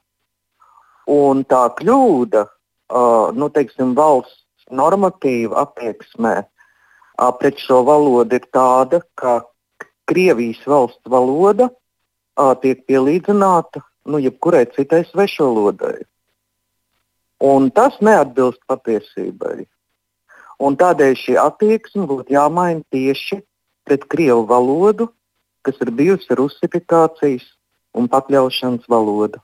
[1.10, 6.36] Un tā kļūda uh, nu, teiksim, valsts normatīva attieksmē
[7.40, 9.42] pret šo valodu ir tāda, ka
[10.10, 11.68] Krievijas valsts valoda
[12.62, 16.00] tiek pielīdzināta nu, jebkurai citai svešvalodai.
[17.40, 19.68] Un tas neatbilst patiesībai.
[20.60, 23.40] Un tādēļ šī attieksme būtu jāmaina tieši
[23.88, 25.08] pret krievu valodu,
[25.64, 27.46] kas ir bijusi rusifikācijas
[27.96, 29.40] un pakļaušanas valoda.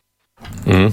[0.67, 0.93] Mm.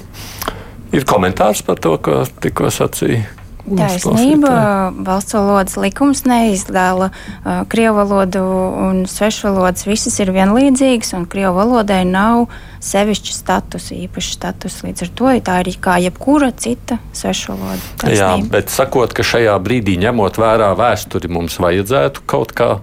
[0.93, 4.91] Ir komentārs par to, ko tikko sacīja Taisnība.
[5.07, 8.41] Valsts valodas likums neizdala uh, krievu valodu
[8.83, 9.85] un svešu valodas.
[9.87, 12.49] Visas ir vienlīdzīgas, un krievu valodai nav
[12.83, 14.83] sevišķa statusa, īpaša statusa.
[14.89, 17.79] Līdz ar to tā ir kā jebkura cita svešu valoda.
[18.03, 18.19] Taisnība.
[18.19, 22.73] Jā, bet sakot, ka šajā brīdī ņemot vērā vēsturi, mums vajadzētu kaut kā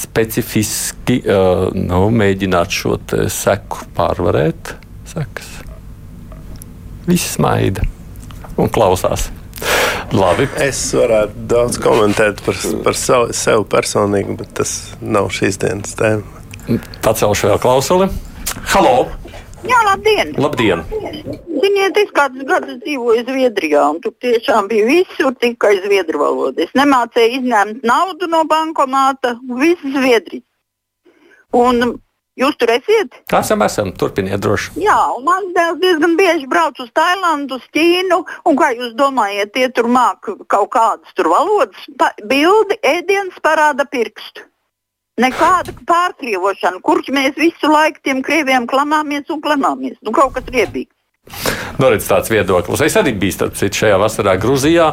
[0.00, 2.96] specifiski uh, nu, mēģināt šo
[3.28, 4.78] seku pārvarēt.
[5.10, 5.50] Sekas.
[7.10, 7.84] Viss maida
[8.60, 9.28] un klausās.
[10.10, 10.48] Labi.
[10.58, 16.80] Es varētu daudz komentēt par, par savu, sevi personīgi, bet tas nav šīs dienas tēma.
[17.04, 18.10] Pacelšu vēl klausuli.
[18.72, 19.06] Halo!
[19.68, 20.32] Jā, labdien!
[20.40, 20.82] Labdien.
[21.60, 26.64] Ziniet, es kādus gadus dzīvoju Zviedrijā, un tur tiešām bija visur tikai zviedru valoda.
[26.64, 30.40] Es nemācēju izņemt naudu no bankomāta, viss zviedri.
[31.56, 32.00] Un
[32.40, 33.18] Jūs tur esat?
[33.36, 33.90] Esam, esam.
[34.00, 34.72] Turpiniet droši.
[34.80, 38.22] Jā, un dēls diezgan bieži brauc uz Tailandu, uz Ķīnu.
[38.48, 43.84] Un kā jūs domājat, tie tur māk kaut kādas tur valodas, pa, bildi, ēdienas parāda
[43.84, 44.46] pirkstu.
[45.20, 49.98] Nekāda pārkrievošana, kurš mēs visu laiku tiem krieviem klamāmies un klamāmies.
[50.00, 50.94] Nu, kaut kas riebīgs.
[51.80, 52.82] Nu, redz, tāds viedoklis.
[52.84, 54.90] Es arī biju starp citu šajā vasarā Grūzijā.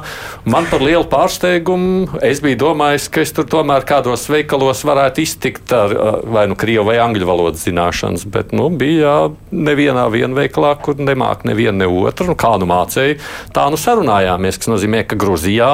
[0.47, 5.73] Man par lielu pārsteigumu es biju domājis, ka es tur tomēr kādos veikalos varētu iztikt
[5.75, 8.23] ar vai nu krievu vai angļu valodas zināšanas.
[8.31, 12.29] Bet nu, bija nevienā veikalā, kur nemāk nevienu ne otru.
[12.31, 13.19] Nu, kā nu mācēju,
[13.55, 15.73] tā nu sarunājāmies, kas nozīmē, ka Grūzijā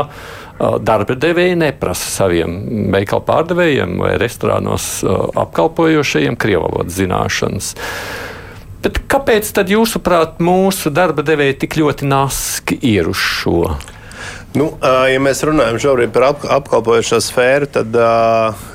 [0.82, 2.58] darba devēji neprasa saviem
[2.93, 5.02] veikalu pārdevējiem vai restorānos
[5.45, 7.73] apkalpojošajiem krievu valodas zināšanas.
[8.83, 13.77] Bet kāpēc tad jūsuprāt mūsu darba devēji tik ļoti naski ir uz šo?
[14.53, 17.95] Nu, ja mēs runājam šobrīd par ap, apkalpojošo sfēru, tad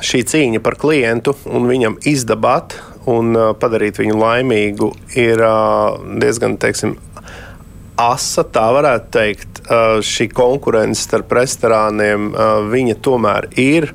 [0.05, 2.75] šī cīņa par klientu un viņam izdabāt
[3.09, 4.89] un padarīt viņu laimīgu
[5.21, 5.45] ir
[6.25, 6.97] diezgan teiksim,
[7.99, 9.63] asa, tā varētu teikt.
[10.09, 12.31] Šī konkurence starp restorāniem
[12.73, 13.91] viņa tomēr ir.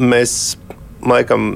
[0.00, 0.34] Mēs
[1.06, 1.54] laikam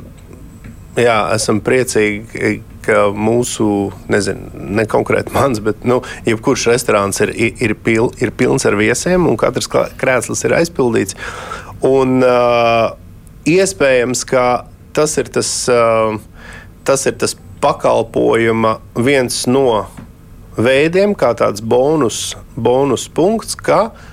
[0.97, 3.67] jā, esam priecīgi ka mūsu,
[4.13, 9.29] nezinu, ne konkrēti mans, bet nu, jebkurš restorāns ir, ir, pil, ir pilns ar viesiem
[9.31, 11.19] un katrs krēsls ir aizpildīts.
[11.85, 12.95] Un, uh,
[13.49, 14.47] iespējams, ka
[14.97, 16.17] tas ir tas, uh,
[16.87, 19.85] tas ir tas pakalpojuma viens no
[20.57, 24.11] veidiem, kā tāds bonus, bonus punkts, ka uh,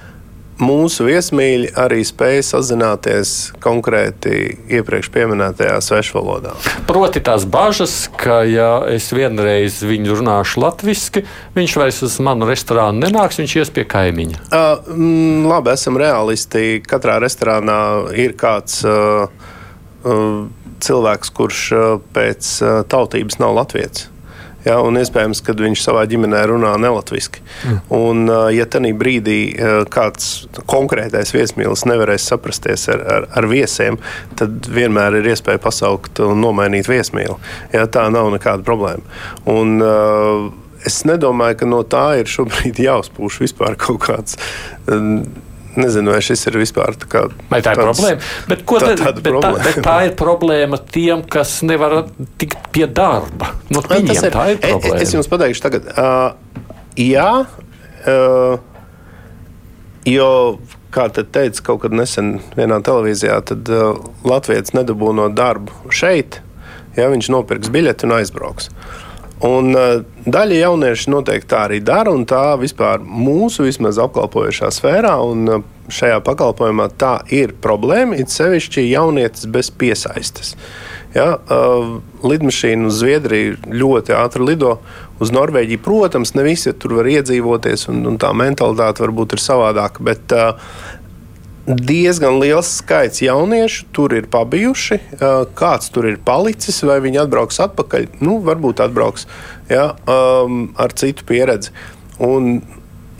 [0.61, 6.53] mūsu viesmīļi arī spēja sazināties konkrēti iepriekš minētajā svešvalodā.
[6.89, 11.25] Proti, tās bažas, ka, ja es vienreiz viņu runāšu latviešu,
[11.57, 14.45] viņš vairs uz manu restorānu nenāks, viņš ies pie kaimiņa.
[14.47, 16.81] Uh, mm, labi, esam realisti.
[16.85, 17.81] Katrā restorānā
[18.17, 18.81] ir kāds.
[18.85, 19.29] Uh,
[20.05, 20.41] uh,
[20.81, 24.07] Cilvēks, kurš uh, pēc uh, tautības nav latviečs.
[24.65, 27.41] Ja, un iespējams, ka viņš savā ģimenē runā nelatviski.
[27.65, 27.79] Mm.
[27.97, 29.39] Un, ja tajā brīdī
[29.93, 33.99] kāds konkrētais viesmīlis nevarēs saprasties ar, ar, ar viesiem,
[34.39, 37.37] tad vienmēr ir iespēja pasaukt un nomainīt viesmīli.
[37.73, 39.05] Ja, tā nav nekāda problēma.
[39.49, 39.79] Un,
[40.85, 44.37] es nedomāju, ka no tā ir šobrīd jāuzpūš vispār kaut kāds
[45.75, 47.21] Nezinu, vai šis ir vispār tā kā.
[47.51, 48.29] Vai tā ir tāds, problēma?
[48.49, 49.59] Bet, tā, tad, bet, problēma.
[49.59, 51.95] Tā, bet tā ir problēma tiem, kas nevar
[52.41, 53.53] tikt pie darba.
[53.69, 54.99] No nu, viņiem, ir, tā ir problēma.
[55.05, 55.87] Es jums pateikšu tagad.
[55.95, 56.65] Uh,
[56.99, 58.57] jā, uh,
[60.11, 60.31] jo,
[60.91, 66.41] kā te teica kaut kad nesen vienā televīzijā, tad uh, Latvijas nedabū no darba šeit,
[66.99, 68.67] ja viņš nopirks biļeti un aizbrauks.
[68.67, 69.10] Uh,
[69.41, 75.15] Un, uh, daļa jauniešu noteikti tā arī dara, un tā vispār mūsu vismaz apkalpojošā sfērā
[75.25, 78.19] un uh, šajā pakalpojumā tā ir problēma.
[78.21, 80.53] It sevišķi jaunietis bez piesaistes.
[81.15, 84.77] Ja, uh, lidmašīna uz Zviedriju ļoti ātri lido.
[85.21, 90.05] Uz Norvēģiju, protams, ne visi tur var iedzīvoties, un, un tā mentalitāte varbūt ir savādāka.
[90.05, 90.71] Bet uh,
[91.77, 94.99] diezgan liels skaits jauniešu tur ir pabijuši.
[95.57, 98.07] Kāds tur ir palicis, vai viņi atbrauks atpakaļ?
[98.23, 99.27] Nu, varbūt atbrauks
[99.71, 101.73] ja, um, ar citu pieredzi.
[102.21, 102.61] Un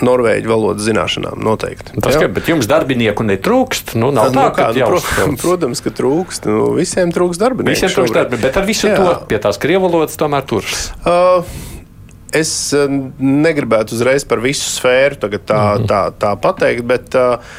[0.05, 1.41] norvēģu valodas zināšanām.
[1.45, 1.95] Noteikti.
[2.01, 3.93] Tas, ka, bet jums darbinieku netrūkst.
[4.01, 5.01] Nu, nav tā, nu, kā, nu, pro,
[5.43, 6.47] protams, ka trūkst.
[6.49, 7.75] Nu, visiem trūkst darbinieku.
[7.75, 8.95] Visiem trūkst darbinieku, bet ar visu jā.
[8.97, 10.87] to pie tās krievu valodas tomēr turas.
[11.05, 11.45] Uh,
[12.35, 12.53] es
[13.19, 15.87] negribētu uzreiz par visu sfēru tā, mm -hmm.
[15.89, 17.53] tā, tā pateikt, bet uh,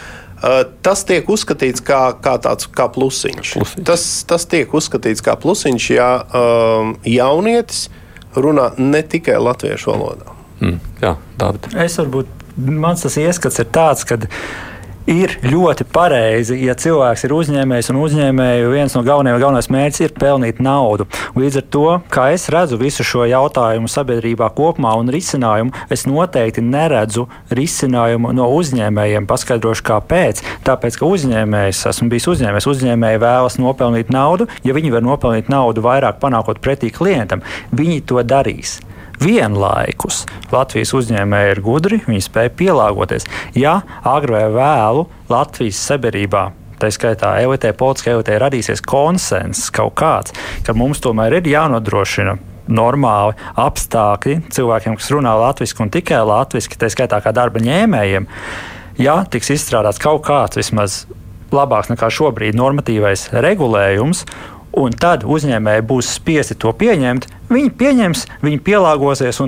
[0.83, 3.55] tas tiek uzskatīts kā, kā tāds kā plusiņš.
[3.59, 3.87] plusiņš.
[3.87, 7.87] Tas, tas tiek uzskatīts kā plusiņš, ja uh, jaunietis
[8.35, 10.35] runā ne tikai latviešu valodā.
[10.63, 11.69] Mm, jā, Dāvid.
[11.85, 14.19] Es varbūt, mans tas ieskats ir tāds, ka
[15.07, 20.15] ir ļoti pareizi, ja cilvēks ir uzņēmējs un uzņēmēju viens no galvenajiem galvenais mērķis ir
[20.19, 21.07] pelnīt naudu.
[21.39, 26.65] Līdz ar to, kā es redzu visu šo jautājumu sabiedrībā kopumā un risinājumu, es noteikti
[26.65, 29.27] neredzu risinājumu no uzņēmējiem.
[29.31, 30.45] Paskaidrošu, kāpēc.
[30.67, 34.49] Tāpēc, ka uzņēmējs, esmu bijis uzņēmējs, uzņēmēji vēlas nopelnīt naudu.
[34.67, 38.81] Ja viņi var nopelnīt naudu vairāk panākot pretī klientam, viņi to darīs.
[39.23, 43.29] Vienlaikus Latvijas uzņēmēji ir gudri, viņi spēj pielāgoties.
[43.59, 46.49] Ja agri vai vēlu Latvijas sabiedrībā
[46.83, 50.35] tā skaitā EVT, politiskā EVT radīsies konsensus kaut kāds,
[50.67, 52.35] ka mums tomēr ir jānodrošina
[52.73, 58.29] normāli apstākļi cilvēkiem, kas runā latviešu un tikai latviešu, tā skaitā kā darba ņēmējiem.
[59.03, 61.05] Ja tiks izstrādāts kaut kāds vismaz
[61.53, 64.25] labāks nekā šobrīd normatīvais regulējums,
[64.79, 69.43] un tad uzņēmēji būs spiesti to pieņemt, viņi pieņems, viņi pielāgosies.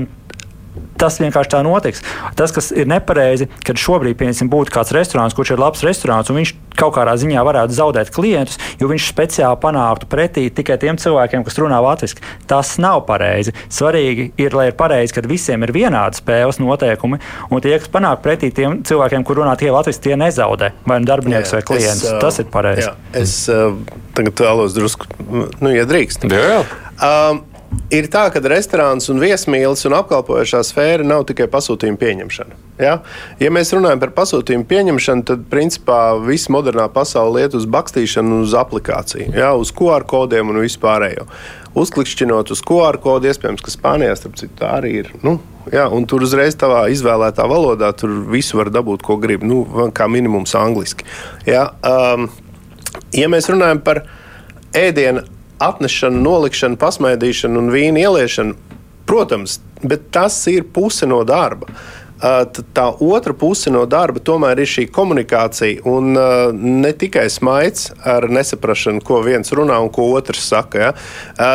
[0.99, 2.03] Tas vienkārši tā notiks.
[2.39, 6.41] Tas, kas ir nepareizi, kad šobrīd piemēram, būtu kāds restorāns, kurš ir labs restorāns, un
[6.41, 11.45] viņš kaut kādā ziņā varētu zaudēt klientus, jo viņš speciāli panāktu pretī tikai tiem cilvēkiem,
[11.47, 12.21] kas runā latviešu.
[12.51, 13.55] Tas nav pareizi.
[13.73, 18.23] Svarīgi ir, lai ir pareizi, ka visiem ir vienādi spēles noteikumi, un tie, kas panāk
[18.25, 22.05] pretī tiem cilvēkiem, kur runā tikai latviešu, tie nezaudē vai nu darbinieks jā, vai klients.
[22.05, 22.87] Es, Tas ir pareizi.
[22.87, 23.75] Jā, es uh,
[24.17, 26.29] tagad vēlos drusku, nu, ja drīkst.
[26.31, 26.63] Jā, jā.
[27.05, 27.43] Um,
[27.95, 32.59] ir tā, ka restorāns un viesmīlis un apkalpojošā sfēra nav tikai pasūtījuma pieņemšana.
[32.81, 32.97] Ja?
[33.39, 38.55] ja mēs runājam par pasūtījumu pieņemšanu, tad principā viss modernā pasaule iet uz bakstīšanu, uz
[38.59, 39.53] aplikāciju, ja?
[39.59, 41.29] uz QR kodiem un vispārējo.
[41.79, 45.11] Uzklikšķinot uz QR kodu, iespējams, ka Spānijā citu tā arī ir.
[45.27, 45.37] Nu,
[45.75, 45.89] ja?
[46.11, 49.43] Tur uzreiz tavā izvēlētā valodā tur visu var dabūt, ko grib.
[49.47, 51.07] Nu, kā minimums angliski.
[51.51, 51.73] Ja?
[51.83, 52.29] Um,
[53.15, 54.05] ja mēs runājam par
[54.75, 55.25] ēdienu
[55.69, 58.57] atnešanu, nolikšanu, pasmaidīšanu un vīnu ieliešanu,
[59.09, 61.69] protams, bet tas ir puse no darba.
[62.25, 66.15] Tā otra puse no darba tomēr ir šī komunikācija, un
[66.81, 70.87] ne tikai smaids ar nesaprašanu, ko viens runā un ko otrs saka.
[70.87, 71.51] Ja?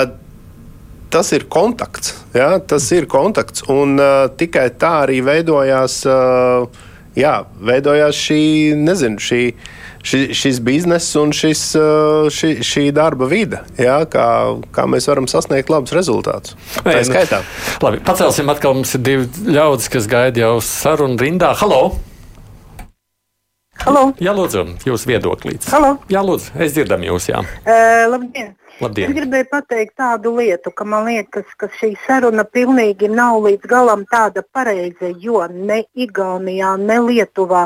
[1.10, 2.14] Tas ir kontakts.
[2.38, 2.52] Ja?
[2.60, 3.98] Tas ir kontakts, un
[4.38, 6.04] tikai tā arī veidojās,
[7.18, 7.36] jā,
[7.72, 8.42] veidojās šī,
[8.78, 9.44] nezinu, šī
[10.04, 11.64] ši, šis bizness un šis,
[12.36, 14.28] ši, šī darba vide, jā, kā,
[14.76, 16.58] kā mēs varam sasniegt labus rezultātus.
[16.84, 17.42] Tā ir skaitā.
[17.84, 18.78] Labi, pacelsim atkal.
[18.80, 21.52] Mums ir divi ļaudis, kas gaida jau sarunu rindā.
[21.60, 21.98] Halo!
[23.80, 24.10] Halo.
[24.20, 25.70] Jā, lūdzu, jūsu viedoklīts.
[25.72, 25.96] Halo.
[26.12, 27.40] Jā, lūdzu, es dzirdam jūs, jā.
[27.64, 28.52] Uh, labdien!
[28.80, 29.12] Labdien.
[29.12, 34.06] Es gribēju pateikt tādu lietu, ka man liekas, ka šī saruna pilnīgi nav līdz galam
[34.08, 37.66] tāda pareiza, jo ne Igaunijā, ne Lietuvā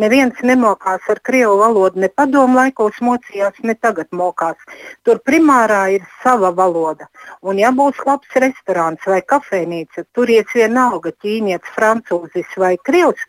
[0.00, 4.60] neviens nemokās ar krievu valodu, ne padomu laikos mocījās, ne tagad mokās.
[5.08, 7.08] Tur primārā ir sava valoda.
[7.40, 13.24] Un ja būs labs restorāns vai kafejnīca, tur iet vienalga ķīnietis, francūzis vai krievs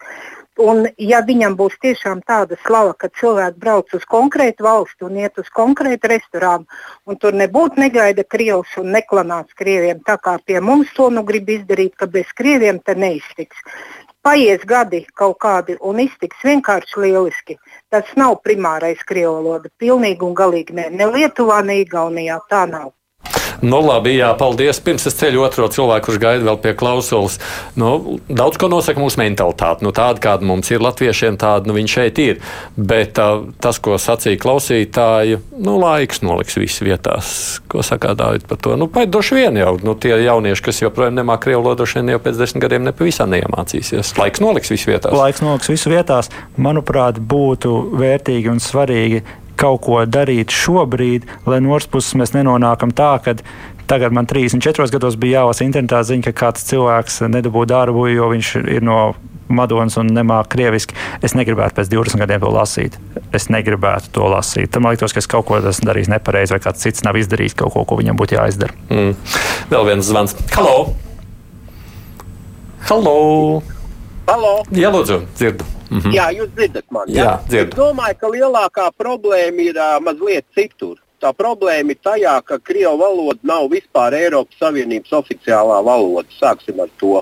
[0.60, 5.40] Un, ja viņam būs tiešām tāda slava, ka cilvēki brauc uz konkrētu valsti un iet
[5.40, 6.68] uz konkrētu restorānu,
[7.08, 11.48] un tur nebūtu negaida krievs un neklanāts krieviem, tā kā pie mums to nu grib
[11.50, 13.64] izdarīt, ka bez krieviem te neiztiks.
[14.22, 17.56] Paies gadi kaut kādi un iztiks vienkārši lieliski.
[17.90, 19.71] Tas nav primārais krievu valoda.
[19.82, 20.90] Pilnīgi un galīgi ne.
[20.94, 22.92] Ne Lietuvā, ne Igaunijā tā nav.
[23.62, 24.80] Nu, labi, jā, paldies.
[24.82, 27.38] Pirms es ceļu otro cilvēku, kurš gaida vēl pie klausulas.
[27.78, 29.86] Nu, daudz ko nosaka mūsu mentalitāte.
[29.86, 32.40] Nu, tāda, kāda mums ir latviešiem, tāda nu, viņa šeit ir.
[32.76, 37.62] Bet uh, tas, ko sacīja klausītāji, nu, laiks noliks visu vietās.
[37.70, 38.74] Ko saka Dārvid par to?
[38.80, 42.66] Nu, Paidoši vien jau nu, tie jaunieši, kas joprojām nemāk krievu valodu, jau pēc desmit
[42.66, 44.16] gadiem nepavisam neiemācīsies.
[44.18, 45.14] Laiks noliks visu vietās.
[45.14, 46.32] Laiks noliks visu vietās.
[46.58, 49.22] Manuprāt, būtu vērtīgi un svarīgi
[49.62, 53.36] kaut ko darīt šobrīd, lai no otras puses mēs nenonākam tā, ka
[53.92, 58.56] tagad man 34 gados bija jālasa internetā ziņa, ka kāds cilvēks nedabū darbu, jo viņš
[58.64, 59.02] ir no
[59.52, 62.96] madonas un nemāku krieviski, es negribētu pēc 20 gadiem to lasīt.
[63.36, 64.72] Es negribētu to lasīt.
[64.72, 67.76] Tam liekas, ka es kaut ko esmu darījis nepareizi, vai kāds cits nav izdarījis kaut
[67.76, 68.76] ko, ko viņam būtu jāizdara.
[68.90, 69.14] Mm.
[69.74, 70.38] Vēl viens zvans.
[70.56, 70.94] Halo!
[72.88, 73.20] Halo!
[74.32, 74.56] Halo!
[74.72, 75.81] Jā, lūdzu, dzirdu.
[75.92, 76.13] Mhm.
[76.15, 77.17] Jā, jūs dzirdat mani.
[77.17, 77.75] Jā, dzirdu.
[77.75, 80.96] Es domāju, ka lielākā problēma ir uh, mazliet citur.
[81.21, 86.25] Tā problēma ir tajā, ka krievu valoda nav vispār Eiropas Savienības oficiālā valoda.
[86.39, 87.19] Sāksim ar to.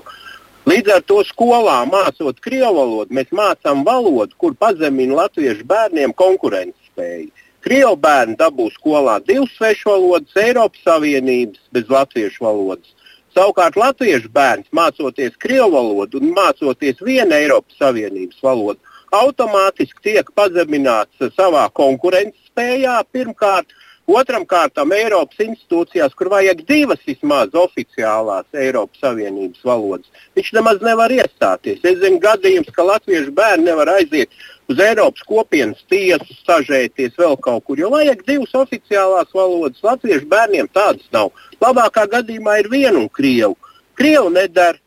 [0.70, 6.92] Līdz ar to skolā mācot krievu valodu, mēs mācām valodu, kur pazemina latviešu bērniem konkurences
[6.92, 7.28] spēju.
[7.60, 12.94] Krievu bērni dabū skolā divas svešu valodas, Eiropas Savienības bez latviešu valodas.
[13.36, 18.80] Savukārt latviešu bērns mācoties krievu valodu un mācoties vienu Eiropas Savienības valodu,
[19.14, 23.70] automātiski tiek pazemināts savā konkurences spējā pirmkārt,
[24.10, 31.14] Otram kārtam Eiropas institūcijās, kur vajag divas vismaz oficiālās Eiropas Savienības valodas, viņš nemaz nevar
[31.14, 31.78] iestāties.
[31.86, 34.32] Es zinu gadījums, ka latviešu bērni nevar aiziet
[34.70, 39.82] uz Eiropas kopienas tiesu, stažēties vēl kaut kur, jo vajag divas oficiālās valodas.
[39.82, 41.32] Latviešu bērniem tādas nav.
[41.62, 43.56] Labākā gadījumā ir viena un krievu.
[43.98, 44.78] Krievu nedara.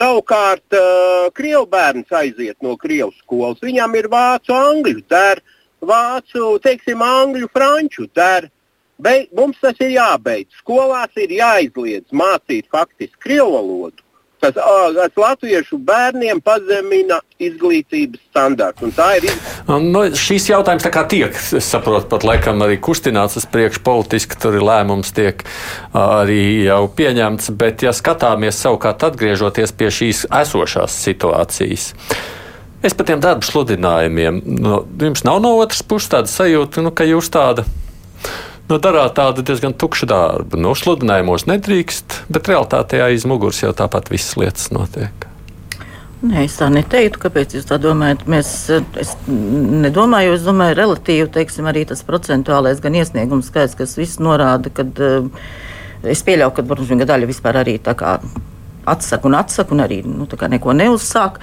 [0.00, 3.60] Savukārt, uh, krievu bērns aiziet no krievu skolas.
[3.62, 5.42] Viņam ir vācu, angļu, der,
[5.84, 8.48] vācu, teiksim, angļu, franču, der.
[9.02, 10.48] Beig, mums tas ir jābeidz.
[10.62, 14.01] Skolās ir jāizliedz mācīt faktiski krievu valodu.
[14.42, 18.88] Tas, tas latviešu bērniem pazemina izglītības standartu.
[19.22, 19.28] Ir...
[19.68, 24.66] Nu, šīs jautājums tiek, es saprotu, pat laikam arī kustināts uz priekšu politiski, tur ir
[24.66, 25.44] lēmums tiek
[25.94, 31.92] arī jau pieņemts, bet ja skatāmies savukārt atgriežoties pie šīs esošās situācijas.
[32.82, 37.06] Es par tiem darbu sludinājumiem, nu, jums nav no otras puses tāda sajūta, nu, ka
[37.06, 37.62] jūs tāda
[38.72, 40.60] nu, darāt tādu diezgan tukšu darbu.
[40.60, 45.28] Nu, sludinājumos nedrīkst, bet realitātē aiz muguras jau tāpat visas lietas notiek.
[46.22, 48.22] Nē, es tā neteiktu, kāpēc jūs tā domājat.
[48.30, 48.52] Mēs,
[49.02, 54.70] es nedomāju, es domāju, relatīvi teiksim, arī tas procentuālais gan iesniegums skaits, kas viss norāda,
[54.70, 55.26] ka uh,
[56.06, 58.20] es pieļauju, ka viņa daļa vispār arī tā kā
[58.88, 61.40] atsaka un atsaka un arī nu, neko neuzsāk.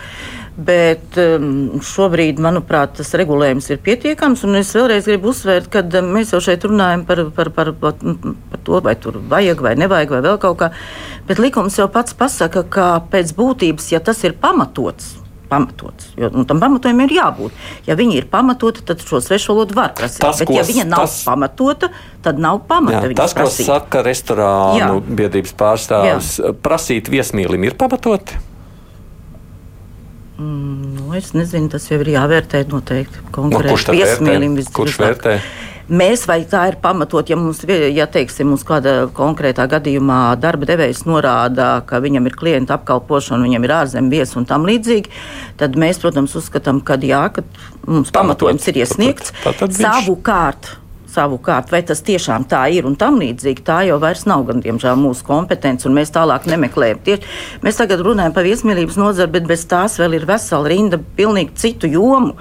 [0.59, 4.41] Bet um, šobrīd, manuprāt, tas regulējums ir pietiekams.
[4.59, 8.63] Es vēlreiz gribu uzsvērt, ka um, mēs jau šeit runājam par, par, par, par, par
[8.67, 10.71] to, vai tur vajag vai nevajag, vai vēl kaut kā.
[11.29, 15.13] Bet likums jau pats pasaka, ka pēc būtības, ja tas ir pamatots,
[15.49, 16.11] pamatots.
[16.19, 17.63] Jo nu, tam pamatojumam ir jābūt.
[17.89, 20.21] Ja viņi ir pamatoti, tad šo svešu valodu var prasīt.
[20.23, 21.89] Tas, Bet, ja viņa nav tas, pamatota,
[22.25, 23.07] tad nav pamata.
[23.09, 23.65] Jā, tas, prasīt.
[23.65, 24.91] ko saka restorānu jā.
[25.21, 26.53] biedrības pārstāvis, jā.
[26.65, 28.45] prasīt viesmīlim ir pamatoti.
[30.39, 33.25] Mm, nu, es nezinu, tas jau ir jāvērtē noteikti.
[33.35, 34.69] Nu, kurš vērtē?
[34.77, 35.33] Kurš vērtē?
[35.89, 41.01] Mēs vai tā ir pamatot, ja mums, ja teiksim, mums kāda konkrētā gadījumā darba devējs
[41.09, 45.09] norāda, ka viņam ir klienta apkalpošana, viņam ir ārzemju viesis un tam līdzīgi,
[45.57, 47.45] tad mēs, protams, uzskatām, ka jā, ka
[47.87, 49.33] mums pamatojums ir iesniegts.
[49.79, 50.75] Savukārt,
[51.09, 54.97] Savukārt, vai tas tiešām tā ir un tam līdzīgi, tā jau vairs nav gan, diemžēl,
[54.99, 57.01] mūsu kompetence, un mēs tālāk nemeklējam.
[57.07, 57.31] Tieši,
[57.65, 61.89] mēs tagad runājam par viesmīlības nozari, bet bez tās vēl ir vesela rinda pilnīgi citu
[61.89, 62.35] jomu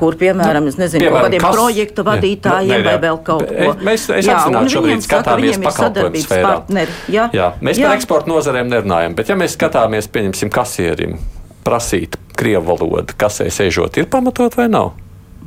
[0.00, 1.56] kur, piemēram, nu, nezinu, piemēram, kādiem kas?
[1.56, 3.72] projektu vadītājiem ne, ne, vai vēl kaut ko.
[3.86, 6.52] Mēs, es jā, apzināti šobrīd skatāmies pakalpojumu sfērā.
[6.52, 7.88] Partneri, jā, jā, mēs jā.
[7.88, 11.18] par eksporta nozarēm nerunājam, bet ja mēs skatāmies, pieņemsim, kasierim
[11.66, 14.92] prasīt krievu valodu, kasē sēžot, ir pamatot vai nav?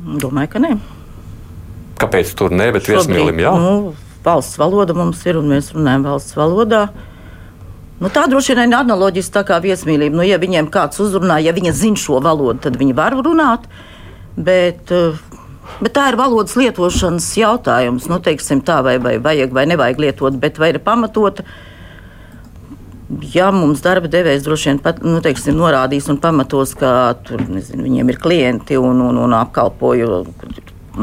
[0.00, 0.74] Domāju, ka nē.
[2.00, 3.52] Kāpēc tur ne, bet viesmīlim jā?
[3.60, 3.94] Nu,
[4.24, 6.88] valsts valoda mums ir un mēs runājam valsts valodā.
[8.00, 10.16] Nu, tā droši vien ir analoģiski tā kā viesmīlība.
[10.16, 13.68] Nu, ja viņiem kāds uzrunā, ja viņi zina šo valodu, tad viņi var runāt.
[14.36, 15.18] Bet, eh,
[15.80, 18.08] bet tā ir valodas lietošanas jautājums.
[18.10, 21.44] Nu, teiksim, tā vai, vai vajag vai nevajag lietot, bet vai ir pamatota.
[23.34, 27.82] Ja mums darba devējs droši vien pat, nu, teiksim, norādīs un pamatos, ka tur, nezinu,
[27.82, 30.20] viņiem ir klienti un, un, un apkalpoju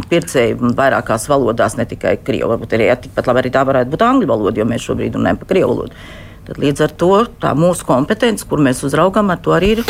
[0.08, 2.54] pircēji vairākās valodās, ne tikai krievu.
[2.54, 5.52] Varbūt arī tikpat labi arī tā varētu būt angļu valoda, jo mēs šobrīd runājam par
[5.52, 6.08] krievu valodu.
[6.48, 7.12] Tad līdz ar to
[7.44, 9.86] tā mūsu kompetence, kur mēs uzraugām, ar to arī ir.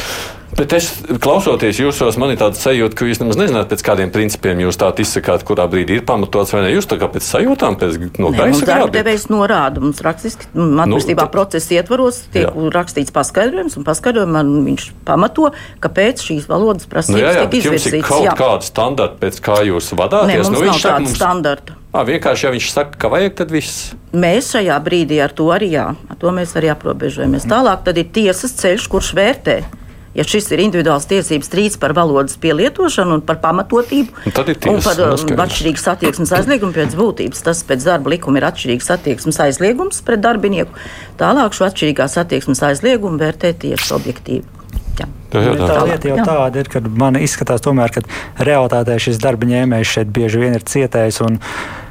[0.57, 0.87] Bet es
[1.21, 4.89] klausoties jūsos, man ir tāds sajūta, ka jūs nemaz nezināt, pēc kādiem principiem jūs tā
[5.03, 6.71] izsakāt, kurā brīdī ir pamatots vai ne.
[6.73, 8.95] Jūs tā kā pēc sajūtām, pēc no Nē, gaisa grāmatā.
[8.95, 12.69] Devējs norāda mums rakstiski, atbilstībā nu, procesa ietvaros tiek jā.
[12.73, 15.51] rakstīts paskaidrojums, un paskaidrojumā viņš pamato,
[15.83, 17.91] kāpēc šīs valodas prasības nu, jā, jā, tiek izvirzītas.
[17.91, 18.37] Jums ir kaut jā.
[18.39, 20.31] kāda standarta, pēc kā jūs vadāties.
[20.31, 21.19] Nē, mums nu, nav tāda mums...
[21.19, 21.77] standarta.
[21.97, 23.95] À, vienkārši, ja viņš saka, ka vajag, tad viss.
[24.13, 27.47] Mēs šajā brīdī ar to arī, jā, ar to mēs arī aprobežojamies.
[27.49, 29.57] Tālāk tad ir tiesas ceļš, kurš vērtē.
[30.17, 35.01] Ja šis ir individuāls tiesības strīds par valodas pielietošanu un par pamatotību, un, un par
[35.05, 40.23] um, atšķirīgas attieksmes aizliegumu pēc būtības, tas pēc darba likuma ir atšķirīgs attieksmes aizliegums pret
[40.25, 40.73] darbinieku.
[41.21, 44.45] Tālāk šo atšķirīgās attieksmes aizliegumu vērtē tieši objektīvi.
[44.97, 45.05] Jā.
[45.35, 48.01] Jā, jā, tā lieta jau tāda ir, ka man izskatās, tomēr, ka
[48.41, 51.21] realitātē šis darba ņēmējs šeit bieži vien ir cietējis.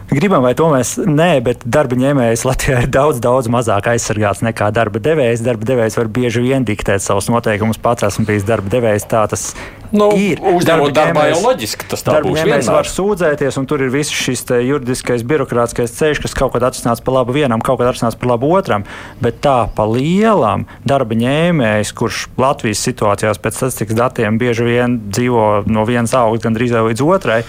[0.06, 4.68] Gribam, vai to mēs nē, bet darba ņēmējs Latvijā ir daudz, daudz mazāk aizsargāts nekā
[4.70, 5.42] darba devējs.
[5.42, 7.80] Darba devējs var bieži vien diktēt savus noteikumus.
[7.82, 9.48] Pats esmu bijis darba devējs, tā tas
[9.94, 10.40] nu, ir.
[10.40, 12.40] Uzņemot darbā jau loģiski, tas tā būs.
[12.46, 17.04] Mēs varam sūdzēties, un tur ir viss šis juridiskais, birokrātiskais ceļš, kas kaut kad atsināts
[17.04, 18.86] par labu vienam, kaut kad atsināts par labu otram.
[19.22, 25.66] Bet tā pa lielam darba ņēmējs, kurš Latvijas situācijās pēc statistikas datiem bieži vien dzīvo
[25.70, 27.40] no vienas augsts gandrīz līdz otrai,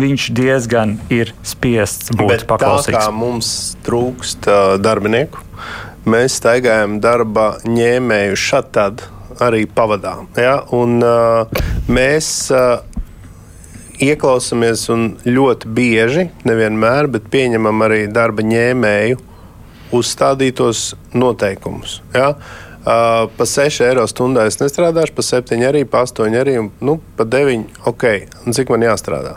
[0.00, 2.96] viņš diezgan ir spiests spiests būt Bet paklausīgs.
[2.96, 3.50] Tā kā mums
[3.86, 5.42] trūkst uh, darbinieku,
[6.08, 9.06] mēs staigājam darba ņēmēju šatad
[9.42, 10.16] arī pavadā.
[10.38, 10.56] Ja?
[10.74, 11.46] Un, uh,
[11.92, 12.80] mēs uh,
[14.02, 19.20] ieklausāmies un ļoti bieži, nevienmēr, bet pieņemam arī darba ņēmēju
[19.92, 22.00] uzstādītos noteikumus.
[22.16, 22.32] Ja?
[22.82, 26.96] Uh, pa 6 eiro stundā es nestrādāšu, pa 7 arī, pa 8 arī, un nu,
[27.14, 27.68] pa 9.
[27.86, 28.08] Ok,
[28.42, 29.36] un cik man jāstrādā?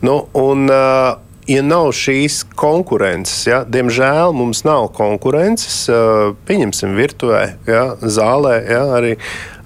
[0.00, 5.84] Nu, un, uh, ja nav šīs konkurences, ja, diemžēl mums nav konkurences,
[6.48, 9.14] pieņemsim virtuvē, ja, zālē, ja, arī.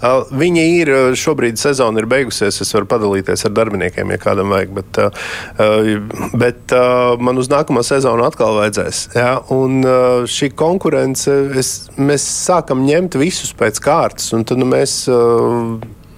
[0.00, 2.56] Viņa ir šobrīd sezona ir beigusies.
[2.64, 4.72] Es varu padalīties ar darbiniekiem, ja kādam vajag.
[4.78, 5.00] Bet,
[6.40, 6.74] bet
[7.20, 9.02] man uz nākamo sezonu atkal vajadzēs.
[9.12, 9.34] Ja?
[9.52, 9.84] Un
[10.24, 14.32] šī konkurence, es, mēs sākam ņemt visus pēc kārtas.
[14.36, 15.02] Un tad nu, mēs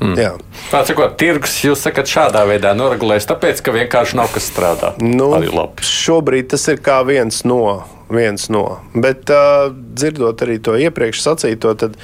[0.03, 0.17] Mm.
[0.19, 0.33] Jā.
[0.73, 4.93] Tā sakot, tirgus jūs sakat šādā veidā noregulēs, tāpēc, ka vienkārši nav kas strādā.
[4.99, 5.31] Nu,
[5.87, 7.63] šobrīd tas ir kā viens no.
[8.13, 8.67] Viens no.
[8.93, 11.95] Bet, uh, dzirdot arī to iepriekš sacīto, tad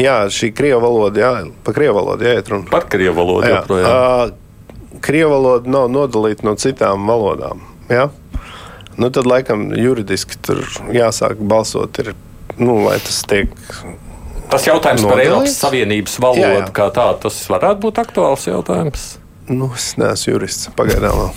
[0.00, 2.66] jā, šī krievu valoda, jā, par krievu valodu jāiet runa.
[2.72, 3.92] Par krievu valodu jā, joprojām.
[3.92, 7.62] Uh, krievu valoda nav nodalīta no citām valodām.
[7.92, 8.08] Jā?
[8.96, 12.14] Nu, tad, laikam, juridiski tur jāsāk balsot, ir,
[12.58, 13.54] nu, lai tas tiek
[14.52, 16.70] Tas jautājums par Eiropas Savienības valodu jā, jā.
[16.76, 19.06] kā tādu, tas varētu būt aktuāls jautājums.
[19.50, 21.32] Nu, es neesmu jurists pagaidām.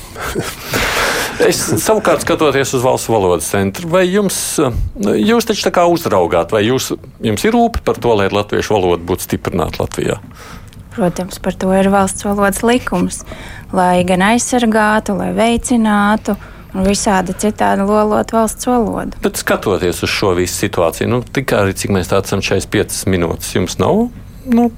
[1.49, 4.37] es savukārt skatoties uz valsts valodas centru, vai jums,
[4.99, 6.91] jūs taču tā kā uzraugāt, vai jūs,
[7.23, 10.19] jums ir rūpi par to, lai latviešu valoda būtu stiprināta Latvijā?
[10.95, 13.23] Protams, par to ir valsts valodas likums,
[13.75, 16.37] lai gan aizsargātu, lai veicinātu
[16.75, 19.19] un visādi citādi lolot valsts valodu.
[19.23, 23.55] Bet skatoties uz šo visu situāciju, nu, tikai arī cik mēs tādā esam 45 minūtes,
[23.55, 24.07] jums nav
[24.45, 24.69] nu,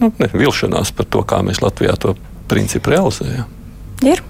[0.00, 2.16] nu, ne, vilšanās par to, kā mēs Latvijā to
[2.50, 3.50] principu realizējam?
[4.02, 4.22] Ir.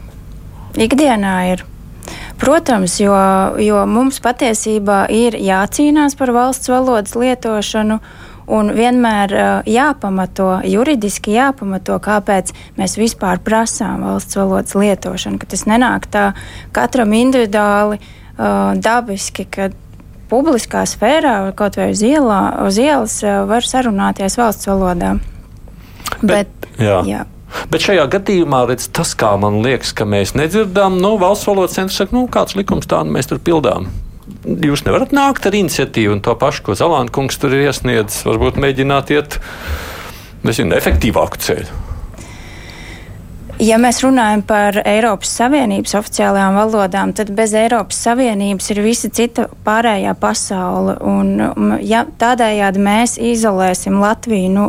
[0.72, 1.64] Ikdienā ir.
[2.40, 3.14] Protams, jo,
[3.62, 8.00] jo mums patiesībā ir jācīnās par valsts valodas lietošanu.
[8.52, 15.40] Un vienmēr uh, jāpamato, juridiski jāpamato, kāpēc mēs vispār prasām valsts valodas lietošanu.
[15.40, 16.26] Ka tas nenāk tā
[16.76, 19.70] katram individuāli, uh, dabiski, ka
[20.32, 25.16] publiskā sfērā, kaut vai uz, ielā, uz ielas, uh, var sarunāties valsts valodā.
[26.20, 27.00] Bet, Bet, jā.
[27.08, 27.24] Jā.
[27.72, 32.00] Bet šajā gadījumā redz, tas, kā man liekas, ka mēs nedzirdam, nu, valsts valodas centrs
[32.00, 33.88] saka, nu, kāds likums tā, nu, mēs tur pildām
[34.46, 38.60] jūs nevarat nākt ar iniciatīvu un to pašu, ko Zalāna kungs tur ir iesniedzis, varbūt
[38.62, 39.38] mēģināt iet
[40.46, 41.80] nezinu, efektīvāku ceļu.
[43.62, 49.44] Ja mēs runājam par Eiropas Savienības oficiālajām valodām, tad bez Eiropas Savienības ir visa cita
[49.62, 50.96] pārējā pasaule.
[51.06, 54.66] Un, ja tādējādi mēs izolēsim Latviju, nu,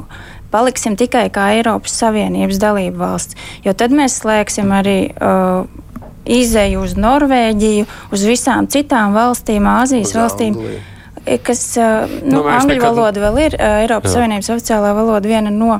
[0.54, 5.66] paliksim tikai kā Eiropas Savienības dalība valsts, jo tad mēs slēgsim arī uh,
[6.26, 10.58] izēju uz Norvēģiju, uz visām citām valstīm, Āzijas uz valstīm.
[10.58, 10.82] Angliju.
[11.44, 12.84] Kas, nu, nu, angļu nekad...
[12.90, 14.18] valoda vēl ir Eiropas Jā.
[14.18, 15.78] Savienības oficiālā valoda viena no.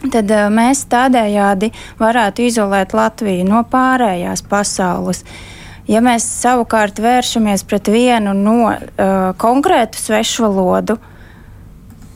[0.00, 5.24] Tad mēs tādējādi varētu izolēt Latviju no pārējās pasaules.
[5.90, 8.78] Ja mēs savukārt vēršamies pret vienu no uh,
[9.42, 11.00] konkrētu svešu valodu,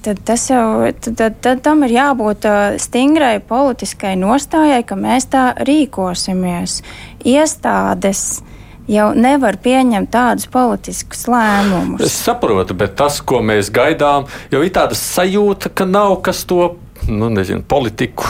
[0.05, 0.65] tad, jau,
[1.01, 2.49] tad, tad, tad tam ir jābūt
[2.83, 6.81] stingrai politiskai nostājai, ka mēs tā rīkosimies.
[7.25, 8.43] Iestādes
[8.91, 12.05] jau nevar pieņemt tādus politiskus lēmumus.
[12.05, 16.75] Es saprotu, bet tas, ko mēs gaidām, jau ir tāda sajūta, ka nav kas to
[17.09, 18.29] nu, nezinu, politiku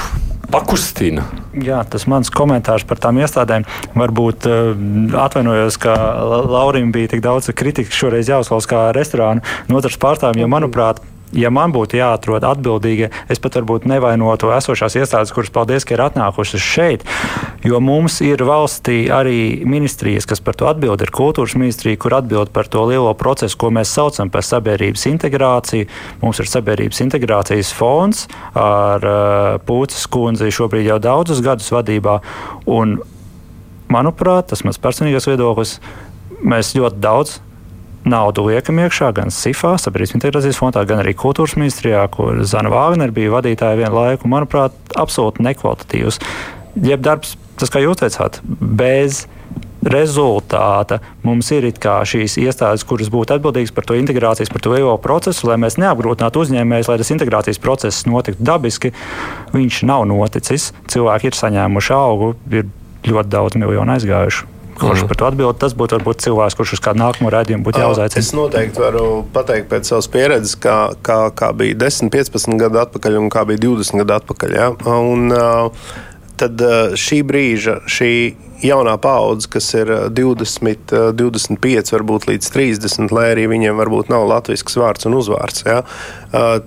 [0.50, 1.24] pakustina.
[1.64, 3.66] Jā, tas mans komentārs par tām iestādēm.
[3.98, 4.70] Varbūt uh,
[5.24, 5.94] atvainojos, ka
[6.46, 11.02] Laurim bija tik daudz kritikas šoreiz jāuzklausa kā restorānu notars pārstāvjiem, jo, manuprāt,
[11.34, 16.04] ja man būtu jāatrod atbildīgie, es pat varbūt nevainotu esošās iestādes, kuras paldies, ka ir
[16.04, 17.06] atnākušas šeit.
[17.64, 21.02] Jo mums ir valstī arī ministrijas, kas par to atbild.
[21.02, 25.88] Ir kultūras ministrija, kur atbild par to lielo procesu, ko mēs saucam par sabiedrības integrāciju.
[26.22, 28.26] Mums ir sabiedrības integrācijas fonds
[28.58, 32.20] ar uh, Pūces kundzi šobrīd jau daudzus gadus vadībā.
[32.70, 32.98] Un,
[33.92, 35.78] manuprāt, tas mans personīgais viedoklis,
[36.44, 37.38] mēs ļoti daudz
[38.08, 43.14] naudu liekam iekšā gan SIFā, sabiedrības integrācijas fondā, gan arī kultūras ministrijā, kur Zana Vāgner
[43.14, 44.30] bija vadītāja vienu laiku.
[44.30, 46.20] Manuprāt, absolūti nekvalitatīvs.
[46.84, 49.24] Jeb darbs, tas kā jūs teicāt, bez
[49.84, 55.48] rezultāta mums ir šīs iestādes, kuras būtu atbildīgas par to integrācijas, par to EO procesu,
[55.50, 58.94] lai mēs neapgrūtinātu uzņēmējus, lai tas integrācijas process notiktu dabiski.
[59.52, 60.72] Viņš nav noticis.
[60.90, 62.68] Cilvēki ir saņēmuši augu, ir
[63.04, 64.53] ļoti daudz miljonu aizgājuši.
[64.78, 65.10] Kurš mm.
[65.10, 65.58] par to atbild?
[65.62, 68.22] Tas būtu varbūt cilvēks, kurš uz kādu nākamo redzējumu būtu jāuzaicina.
[68.22, 69.04] Es noteikti varu
[69.34, 73.62] pateikt pēc savas pieredzes, kā, kā, kā bija 10, 15 gadu atpakaļ un kā bija
[73.66, 74.56] 20 gadu atpakaļ.
[74.58, 74.70] Ja?
[74.94, 75.94] Un, uh,
[76.40, 78.10] tad uh, šī brīža, šī
[78.64, 84.82] jaunā paudze, kas ir 20, 25, varbūt līdz 30, lai arī viņiem varbūt nav latviešu
[84.82, 85.82] vārds un uzvārds, ja,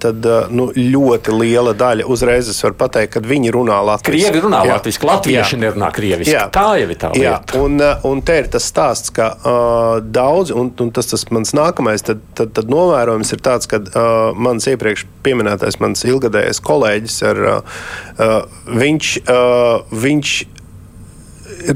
[0.02, 4.30] tad nu, ļoti liela daļa uzreiz es varu pateikt, ka viņi runā latviešu.
[4.30, 6.36] Krievi runā latviešu, latvieši nerunā krieviski.
[6.36, 6.46] Jā.
[6.54, 7.26] Tā jau ir tā lieta.
[7.26, 7.62] Jā.
[7.62, 12.06] Un, un te ir tas stāsts, ka uh, daudzi, un, un tas, tas mans nākamais
[12.08, 17.44] tad, tad, tad novērojums ir tāds, ka uh, mans iepriekš pieminētais, mans ilgadējais kolēģis, ar,
[17.48, 18.38] uh,
[18.86, 20.38] viņš, uh, viņš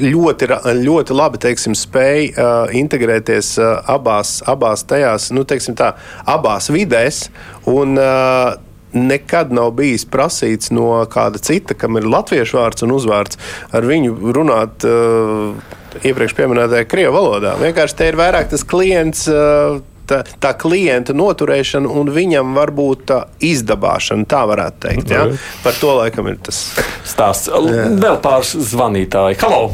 [0.02, 0.50] ļoti,
[0.82, 5.94] ļoti labi teiksim, spēj uh, integrēties uh, abās, abās tajās, nu, tā,
[6.30, 7.26] abās vidēs.
[7.70, 8.58] Un, uh,
[8.92, 13.40] nekad nav bijis prasīts no kāda cita, kam ir latviešu vārds un uzvārds,
[13.72, 14.88] ar viņu runāt.
[14.88, 17.58] Uh, Iepriekš minētajā krievu valodā.
[17.60, 23.14] Vienkārši te ir vairāk tas klients, uh, tā, klienta noturēšana un viņam varbūt
[23.48, 25.14] izdabāšana, tā varētu teikt.
[25.14, 25.26] Ja?
[25.64, 26.64] Par to laikam ir tas
[27.08, 27.52] stāsts.
[27.52, 27.88] Jā.
[28.02, 29.40] Vēl pāris zvanītāji.
[29.44, 29.72] Halo!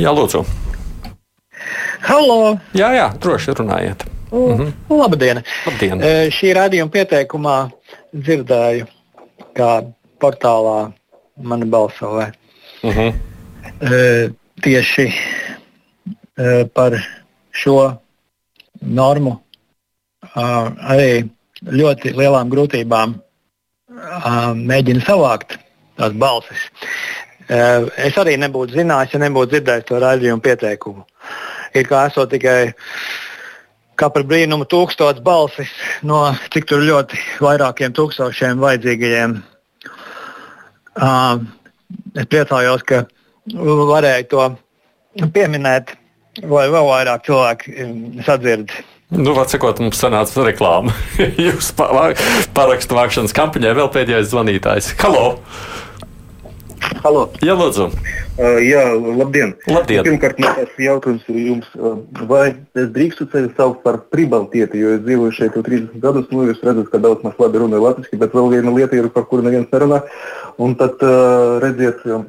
[0.00, 0.44] Jā, lūdzu!
[2.06, 2.56] Halo!
[2.76, 4.06] Jā, jā, droši runājiet.
[4.32, 4.72] Mm -hmm.
[4.88, 5.42] Labdien!
[5.66, 6.02] Labdien.
[6.02, 7.56] E, šī radījuma pieteikumā
[8.14, 8.86] dzirdēju,
[9.54, 9.70] kā
[10.20, 10.92] portālā
[11.36, 12.32] mana balsovē.
[12.82, 13.12] Mm -hmm.
[13.80, 14.30] e,
[14.62, 15.12] tieši
[16.38, 16.92] e, par
[17.52, 17.96] šo
[18.80, 19.36] normu
[20.34, 21.24] arī
[21.66, 23.16] ļoti lielām grūtībām
[24.60, 25.58] mēģina savākt
[25.98, 26.62] tās balsis.
[27.50, 31.04] Es arī nebūtu zinājis, ja nebūtu dzirdējis to raidījumu pieteikumu.
[31.74, 32.72] Ir kā esot tikai
[34.00, 35.70] kā par brīnumu tūkstots balsis
[36.06, 36.22] no
[36.54, 39.36] cik tur ļoti vairākiem tūkstošiem vajadzīgajiem.
[42.14, 43.04] Es priecājos, ka
[43.90, 44.46] varēju to
[45.34, 45.96] pieminēt
[46.38, 47.90] lai vēl vairāk cilvēki
[48.26, 48.72] sadzird.
[49.10, 50.94] Nu, var sakot, mums sanāca reklāma.
[51.46, 54.94] Jūs parakstu vākšanas kampaņai vēl pēdējais zvanītājs.
[55.02, 55.32] Halo!
[57.00, 57.26] Halo.
[57.44, 57.90] Jā, lūdzu.
[58.40, 59.52] Uh, jā, labdien.
[59.68, 60.02] labdien.
[60.06, 65.02] Pirmkārt, man tas jautājums jums, uh, vai es drīkstu sevi saukt par pribaltieti, jo es
[65.04, 68.36] dzīvoju šeit jau 30 gadus, nu jūs redzat, ka daudz maz labi runāju latviski, bet
[68.36, 70.00] vēl viena lieta ir, par kuru neviens nerunā.
[70.60, 72.24] Un tad uh, redziet uh,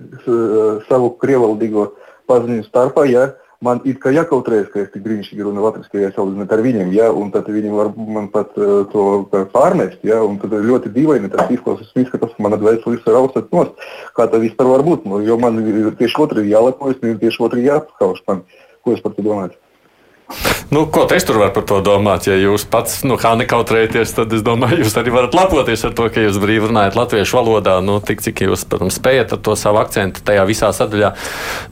[0.89, 1.89] savu krievaldīgo
[2.31, 3.29] paziņu starpā, ja
[3.65, 7.09] man it kā jākautrējas, ka es tik brīnišķīgi runāju latviešu, ja salīdzinot ar viņiem, ja,
[7.13, 9.05] un tad viņi var man pat uh, to
[9.53, 13.89] pārmest, ja, un tad ļoti dīvaini tas izklausās, izskatās, ka mana dvēsele ir raustat nost.
[14.17, 15.05] Kā tā vispār var būt?
[15.09, 15.61] Nu, jo man
[15.99, 18.45] tieši otrs ir jālepojas, tieši otrs ir jāapskauž man.
[18.81, 19.53] Ko es par to domāju?
[20.71, 22.29] Nu, ko es tur varu par to domāt?
[22.29, 26.23] Ja jūs pats nu, nekautrējaties, tad es domāju, jūs arī varat lepoties ar to, ka
[26.23, 27.79] jūs brīvi runājat latviešu valodā.
[27.83, 31.11] Nu, tik cik jūs, protams, spējat ar to savu akcentu tajā visā sadaļā.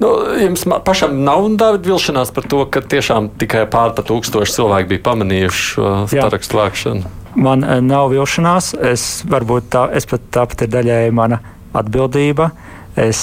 [0.04, 0.12] Nu,
[0.44, 5.06] jums pašam nav Dāvid vilšanās par to, ka tiešām tikai pār pa tūkstoši cilvēki bija
[5.08, 7.16] pamanījuši šo sarakstu vākšanu.
[7.40, 8.74] Man eh, nav vilšanās.
[8.92, 11.40] Es varbūt tā, es pat tāpat ir daļēji mana
[11.78, 12.52] atbildība.
[13.00, 13.22] Es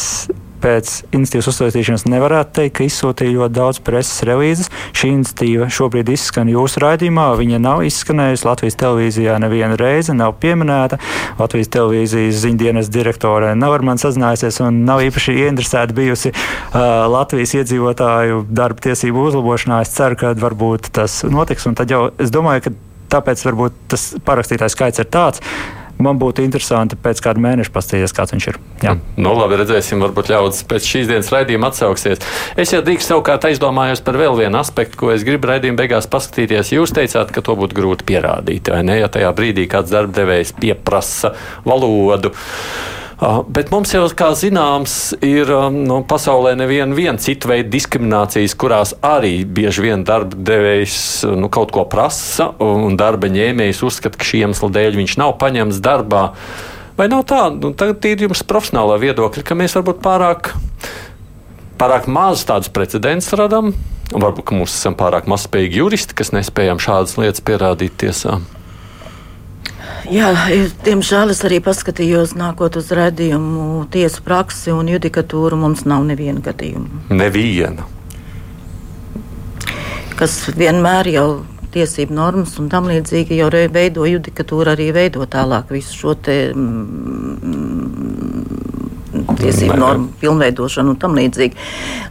[0.63, 4.71] pēc iniciatīvas uzstāstīšanas nevarētu teikt, ka izsūtīja ļoti daudz preses relīzes.
[4.97, 7.29] Šī iniciatīva šobrīd izskan jūsu raidījumā.
[7.41, 10.99] Viņa nav izskanējusi Latvijas televīzijā nevienu reizi, nav pieminēta.
[11.41, 17.57] Latvijas televīzijas ziņdienas direktore nav ar mani sazinājusies un nav īpaši ieinteresēta bijusi uh, Latvijas
[17.61, 19.83] iedzīvotāju darba tiesību uzlabošanā.
[19.87, 21.69] Es ceru, ka varbūt tas notiks.
[21.77, 22.77] Tad jau es domāju, ka
[23.17, 25.45] tāpēc varbūt tas parakstītājs skaits ir tāds
[26.03, 28.59] man būtu interesanti pēc kāda mēneša paskatīties, kāds viņš ir.
[28.85, 28.95] Jā.
[28.97, 29.23] Mm.
[29.27, 32.23] Nu, labi, redzēsim, varbūt ļaudis pēc šīs dienas raidījuma atsauksies.
[32.61, 36.75] Es jau drīkst savukārt aizdomājos par vēl vienu aspektu, ko es gribu raidījuma beigās paskatīties.
[36.77, 39.01] Jūs teicāt, ka to būtu grūti pierādīt, vai ne?
[39.01, 41.35] Ja tajā brīdī kāds darbdevējs pieprasa
[41.67, 42.35] valodu.
[43.17, 48.93] Uh, bet mums jau, kā zināms, ir um, nu, pasaulē neviena cita veida diskriminācijas, kurās
[49.01, 50.99] arī bieži vien darba devējs
[51.33, 55.81] nu, kaut ko prasa, un darba ņēmējs uzskata, ka šī iemesla dēļ viņš nav paņemts
[55.81, 56.27] darbā.
[57.01, 60.53] Vai nav tā, nu, tagad ir jums profesionālā viedokļa, ka mēs varbūt pārāk,
[61.81, 63.73] pārāk maz tādus precedents radām,
[64.13, 68.45] varbūt mums esam pārāk mazspējīgi juristi, kas nespējam šādas lietas pierādīt tiesām?
[70.13, 70.31] Jā,
[70.87, 75.59] diemžēl es arī paskatījos, nākot uz redzējumu, tiesu praksi un judikatūru.
[75.59, 77.07] Mums nav neviena gadījuma.
[77.11, 77.89] Neviena.
[80.17, 81.27] kas vienmēr jau
[81.75, 86.37] tiesību normas un tam līdzīgi jau veido judikatūru, arī veido tālāk visu šo te.
[86.55, 87.77] Mm,
[89.37, 91.57] tiesību normu pilnveidošanu un tam līdzīgi.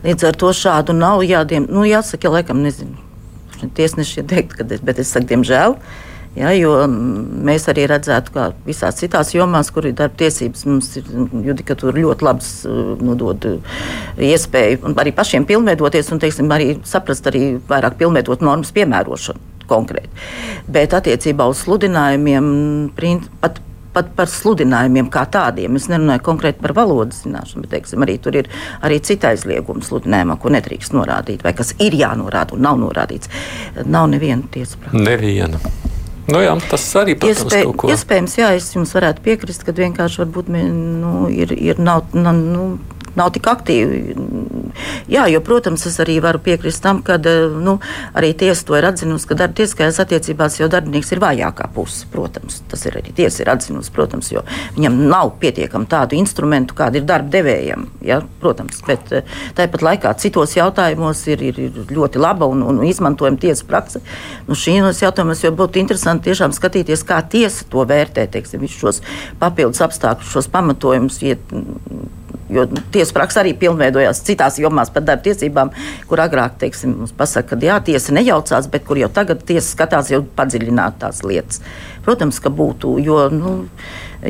[0.06, 2.98] Līdz ar to šādu nav jādiem, nu, jāsaka, laikam, nezinu.
[3.78, 5.78] Tiesneši teikt, ka, bet es saku, diemžēl.
[6.36, 11.08] Ja, jo mēs arī redzētu, ka visās citās jomās, kur ir darba tiesības, mums ir
[11.48, 13.48] judikatūra ļoti labs, nu, dod
[14.20, 20.12] iespēju arī pašiem pilnveidoties un teiksim, arī saprast, arī vairāk pilnveidot normas piemērošanu konkrēti.
[20.70, 22.52] Bet attiecībā uz sludinājumiem,
[23.42, 23.64] pat
[23.96, 25.78] pat par sludinājumiem kā tādiem.
[25.80, 28.50] Es nerunāju konkrēti par valodas zināšanu, bet teiksim, arī tur ir
[28.84, 33.32] arī cita aizlieguma sludinājumā, ko nedrīkst norādīt, vai kas ir jānorāda un nav norādīts.
[33.88, 35.00] Nav neviena tiesa prāta.
[35.00, 35.62] Neviena.
[36.26, 37.90] Nu jā, tas arī protams, Iespēj, ko...
[37.94, 42.66] Iespējams, jā, es jums varētu piekrist, ka vienkārši varbūt nu, ir, ir nav, nu,
[43.20, 44.16] nav tik aktīvi.
[45.12, 47.78] Jā, jo, protams, es arī varu piekrist tam, ka eh, nu,
[48.18, 52.08] arī tiesa to ir atzinusi, ka darba tiesiskajās attiecībās jau darbinieks ir vājākā puse.
[52.12, 54.44] Protams, tas ir arī tiesa ir atzinusi, protams, jo
[54.76, 57.88] viņam nav pietiekami tādu instrumentu, kāda ir darba devējiem.
[58.06, 62.84] Ja, protams, bet eh, tāpat laikā citos jautājumos ir, ir, ir ļoti laba un, un
[62.86, 64.04] izmantojama tiesa prakse.
[64.50, 69.02] Nu, šīs jautājumos jau būtu interesanti tiešām skatīties, kā tiesa to vērtē, teiksim, šos
[69.40, 71.22] papildus apstākļus, šos pamatojumus.
[71.26, 71.54] Iet,
[72.54, 75.72] Jo tiesa praksa arī pilnveidojās citās jomās par darba tiesībām,
[76.10, 80.12] kur agrāk teiksim, mums pasaka, ka jā, tiesa nejaucās, bet kur jau tagad tiesa skatās
[80.14, 81.62] jau padziļināt tās lietas.
[82.06, 83.56] Protams, ka būtu, jo nu,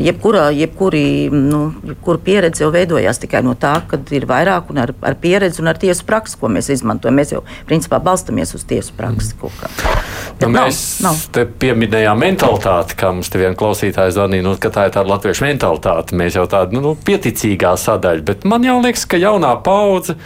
[0.01, 4.93] jebkurā, jebkuri, nu, jebkura pieredze jau veidojās tikai no tā, ka ir vairāk un ar,
[5.05, 7.15] ar pieredzi un ar tiesu praksi, ko mēs izmantojam.
[7.15, 9.35] Mēs jau principā balstamies uz tiesu praksi.
[9.35, 9.75] Mm.
[10.41, 11.53] Nu, mēs nav, nav.
[11.61, 16.17] pieminējām mentalitāti, kā mums te viena klausītāja zvanīja, nu, ka tā ir tāda latviešu mentalitāte.
[16.19, 20.17] Mēs jau tāda nu, pieticīgā sadaļa, bet man jau liekas, ka jaunā paudze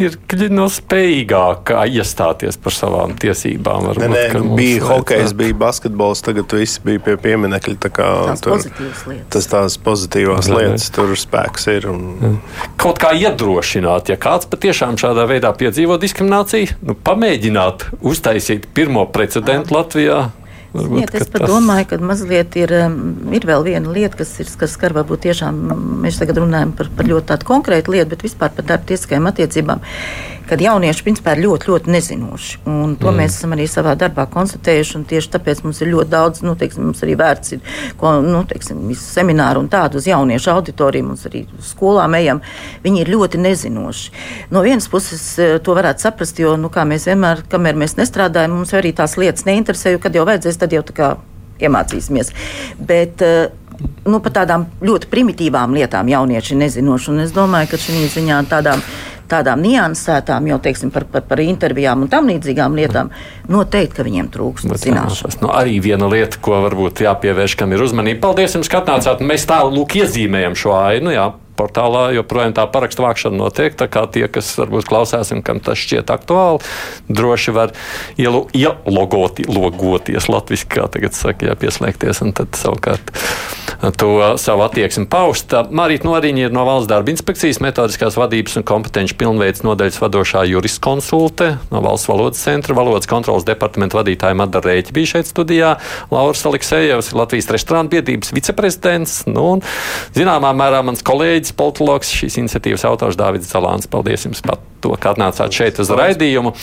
[0.00, 0.16] ir
[0.52, 3.88] no spējīgāka iestāties par savām tiesībām.
[3.90, 7.76] Varbūt, nē, nē, nu, bija hokejs, bija basketbols, tagad viss bija pie pieminekļa.
[7.82, 10.96] Tā kā, tās tur, tas tās pozitīvās nē, lietas, nē.
[10.96, 11.88] tur spēks ir.
[11.92, 12.38] Un...
[12.80, 19.76] Kaut kā iedrošināt, ja kāds patiešām šādā veidā piedzīvo diskrimināciju, nu, pamēģināt uztaisīt pirmo precedentu
[19.76, 20.22] Latvijā.
[20.72, 21.50] Varbūt, Niet, es pat tas...
[21.52, 22.94] domāju, ka mazliet ir, um,
[23.36, 25.58] ir vēl viena lieta, kas, ir, kas skar varbūt tiešām,
[26.00, 29.84] mēs tagad runājam par, par ļoti tādu konkrētu lietu, bet vispār par darba tiesiskajām attiecībām
[30.52, 32.58] kad jaunieši principā ir ļoti, ļoti nezinoši.
[32.68, 33.20] Un to mm.
[33.22, 35.00] mēs esam arī savā darbā konstatējuši.
[35.08, 38.82] Tieši tāpēc mums ir ļoti daudz, nu, teiksim, mums arī vērts ir ko, nu, teiksim,
[39.00, 41.06] semināru un tādu uz jauniešu auditoriju.
[41.08, 42.42] Mums arī skolām ejam.
[42.84, 44.12] Viņi ir ļoti nezinoši.
[44.52, 48.58] No vienas puses eh, to varētu saprast, jo, nu, kā mēs vienmēr, kamēr mēs nestrādājam,
[48.58, 51.10] mums arī tās lietas neinteresē, jo kad jau vajadzēs, tad jau tā kā
[51.64, 52.34] iemācīsimies.
[52.76, 53.48] Bet, uh,
[54.04, 57.16] nu, par tādām ļoti primitīvām lietām jaunieši nezinoši.
[57.24, 58.82] Es domāju, ka šī ziņā tādām
[59.32, 63.12] tādām niansētām, jau teiksim, par, par, par intervijām un tam līdzīgām lietām,
[63.52, 65.40] noteikti, ka viņiem trūkst zināšanas.
[65.42, 68.22] Nu, arī viena lieta, ko varbūt jāpievērš, kam ir uzmanība.
[68.28, 69.24] Paldies jums, ka atnācāt.
[69.24, 71.14] Mēs tā lūk iezīmējam šo ainu.
[71.16, 73.78] Jā portālā joprojām tā parakstu vākšana notiek.
[73.78, 76.62] Tā kā tie, kas varbūt klausās un kam tas šķiet aktuāli,
[77.08, 77.74] droši var
[78.20, 83.14] ielu, ielogoti, logoties latviešu, kā tagad saka, jā, pieslēgties un tad savukārt
[83.98, 85.54] to savu attieksmi paust.
[85.74, 91.48] Marīta Noriņa ir no Valsts darba inspekcijas metodiskās vadības un kompetenci pilnveids nodaļas vadošā juriskonsulte
[91.72, 95.74] no Valsts valodas centra, valodas kontrolas departamenta vadītāja Madara Rēķa bija šeit studijā,
[96.14, 99.64] Lauras Aleksējevs, Latvijas restorāna biedrības viceprezidents, nu, un
[100.14, 103.88] zināmā mērā mans kolēģis kolēģis, politologs, šīs iniciatīvas autors Dārvids Zalāns.
[103.88, 106.54] Paldies jums par to, ka atnācāt šeit uz raidījumu.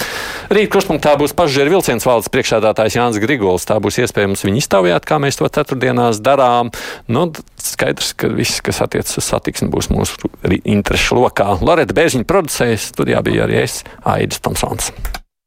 [0.50, 3.66] Rīt kruspunktā būs pašģēra vilciens valdes priekšādātājs Jānis Grigols.
[3.66, 6.72] Tā būs iespējams viņu iztaujāt, kā mēs to ceturtdienās darām.
[7.08, 10.32] Nu, skaidrs, ka viss, kas attiecas uz satiksmi, būs mūsu
[10.64, 11.56] interešu lokā.
[11.62, 14.94] Loreta Bērziņa producējas, studijā bija arī es, Aidis Tomsons.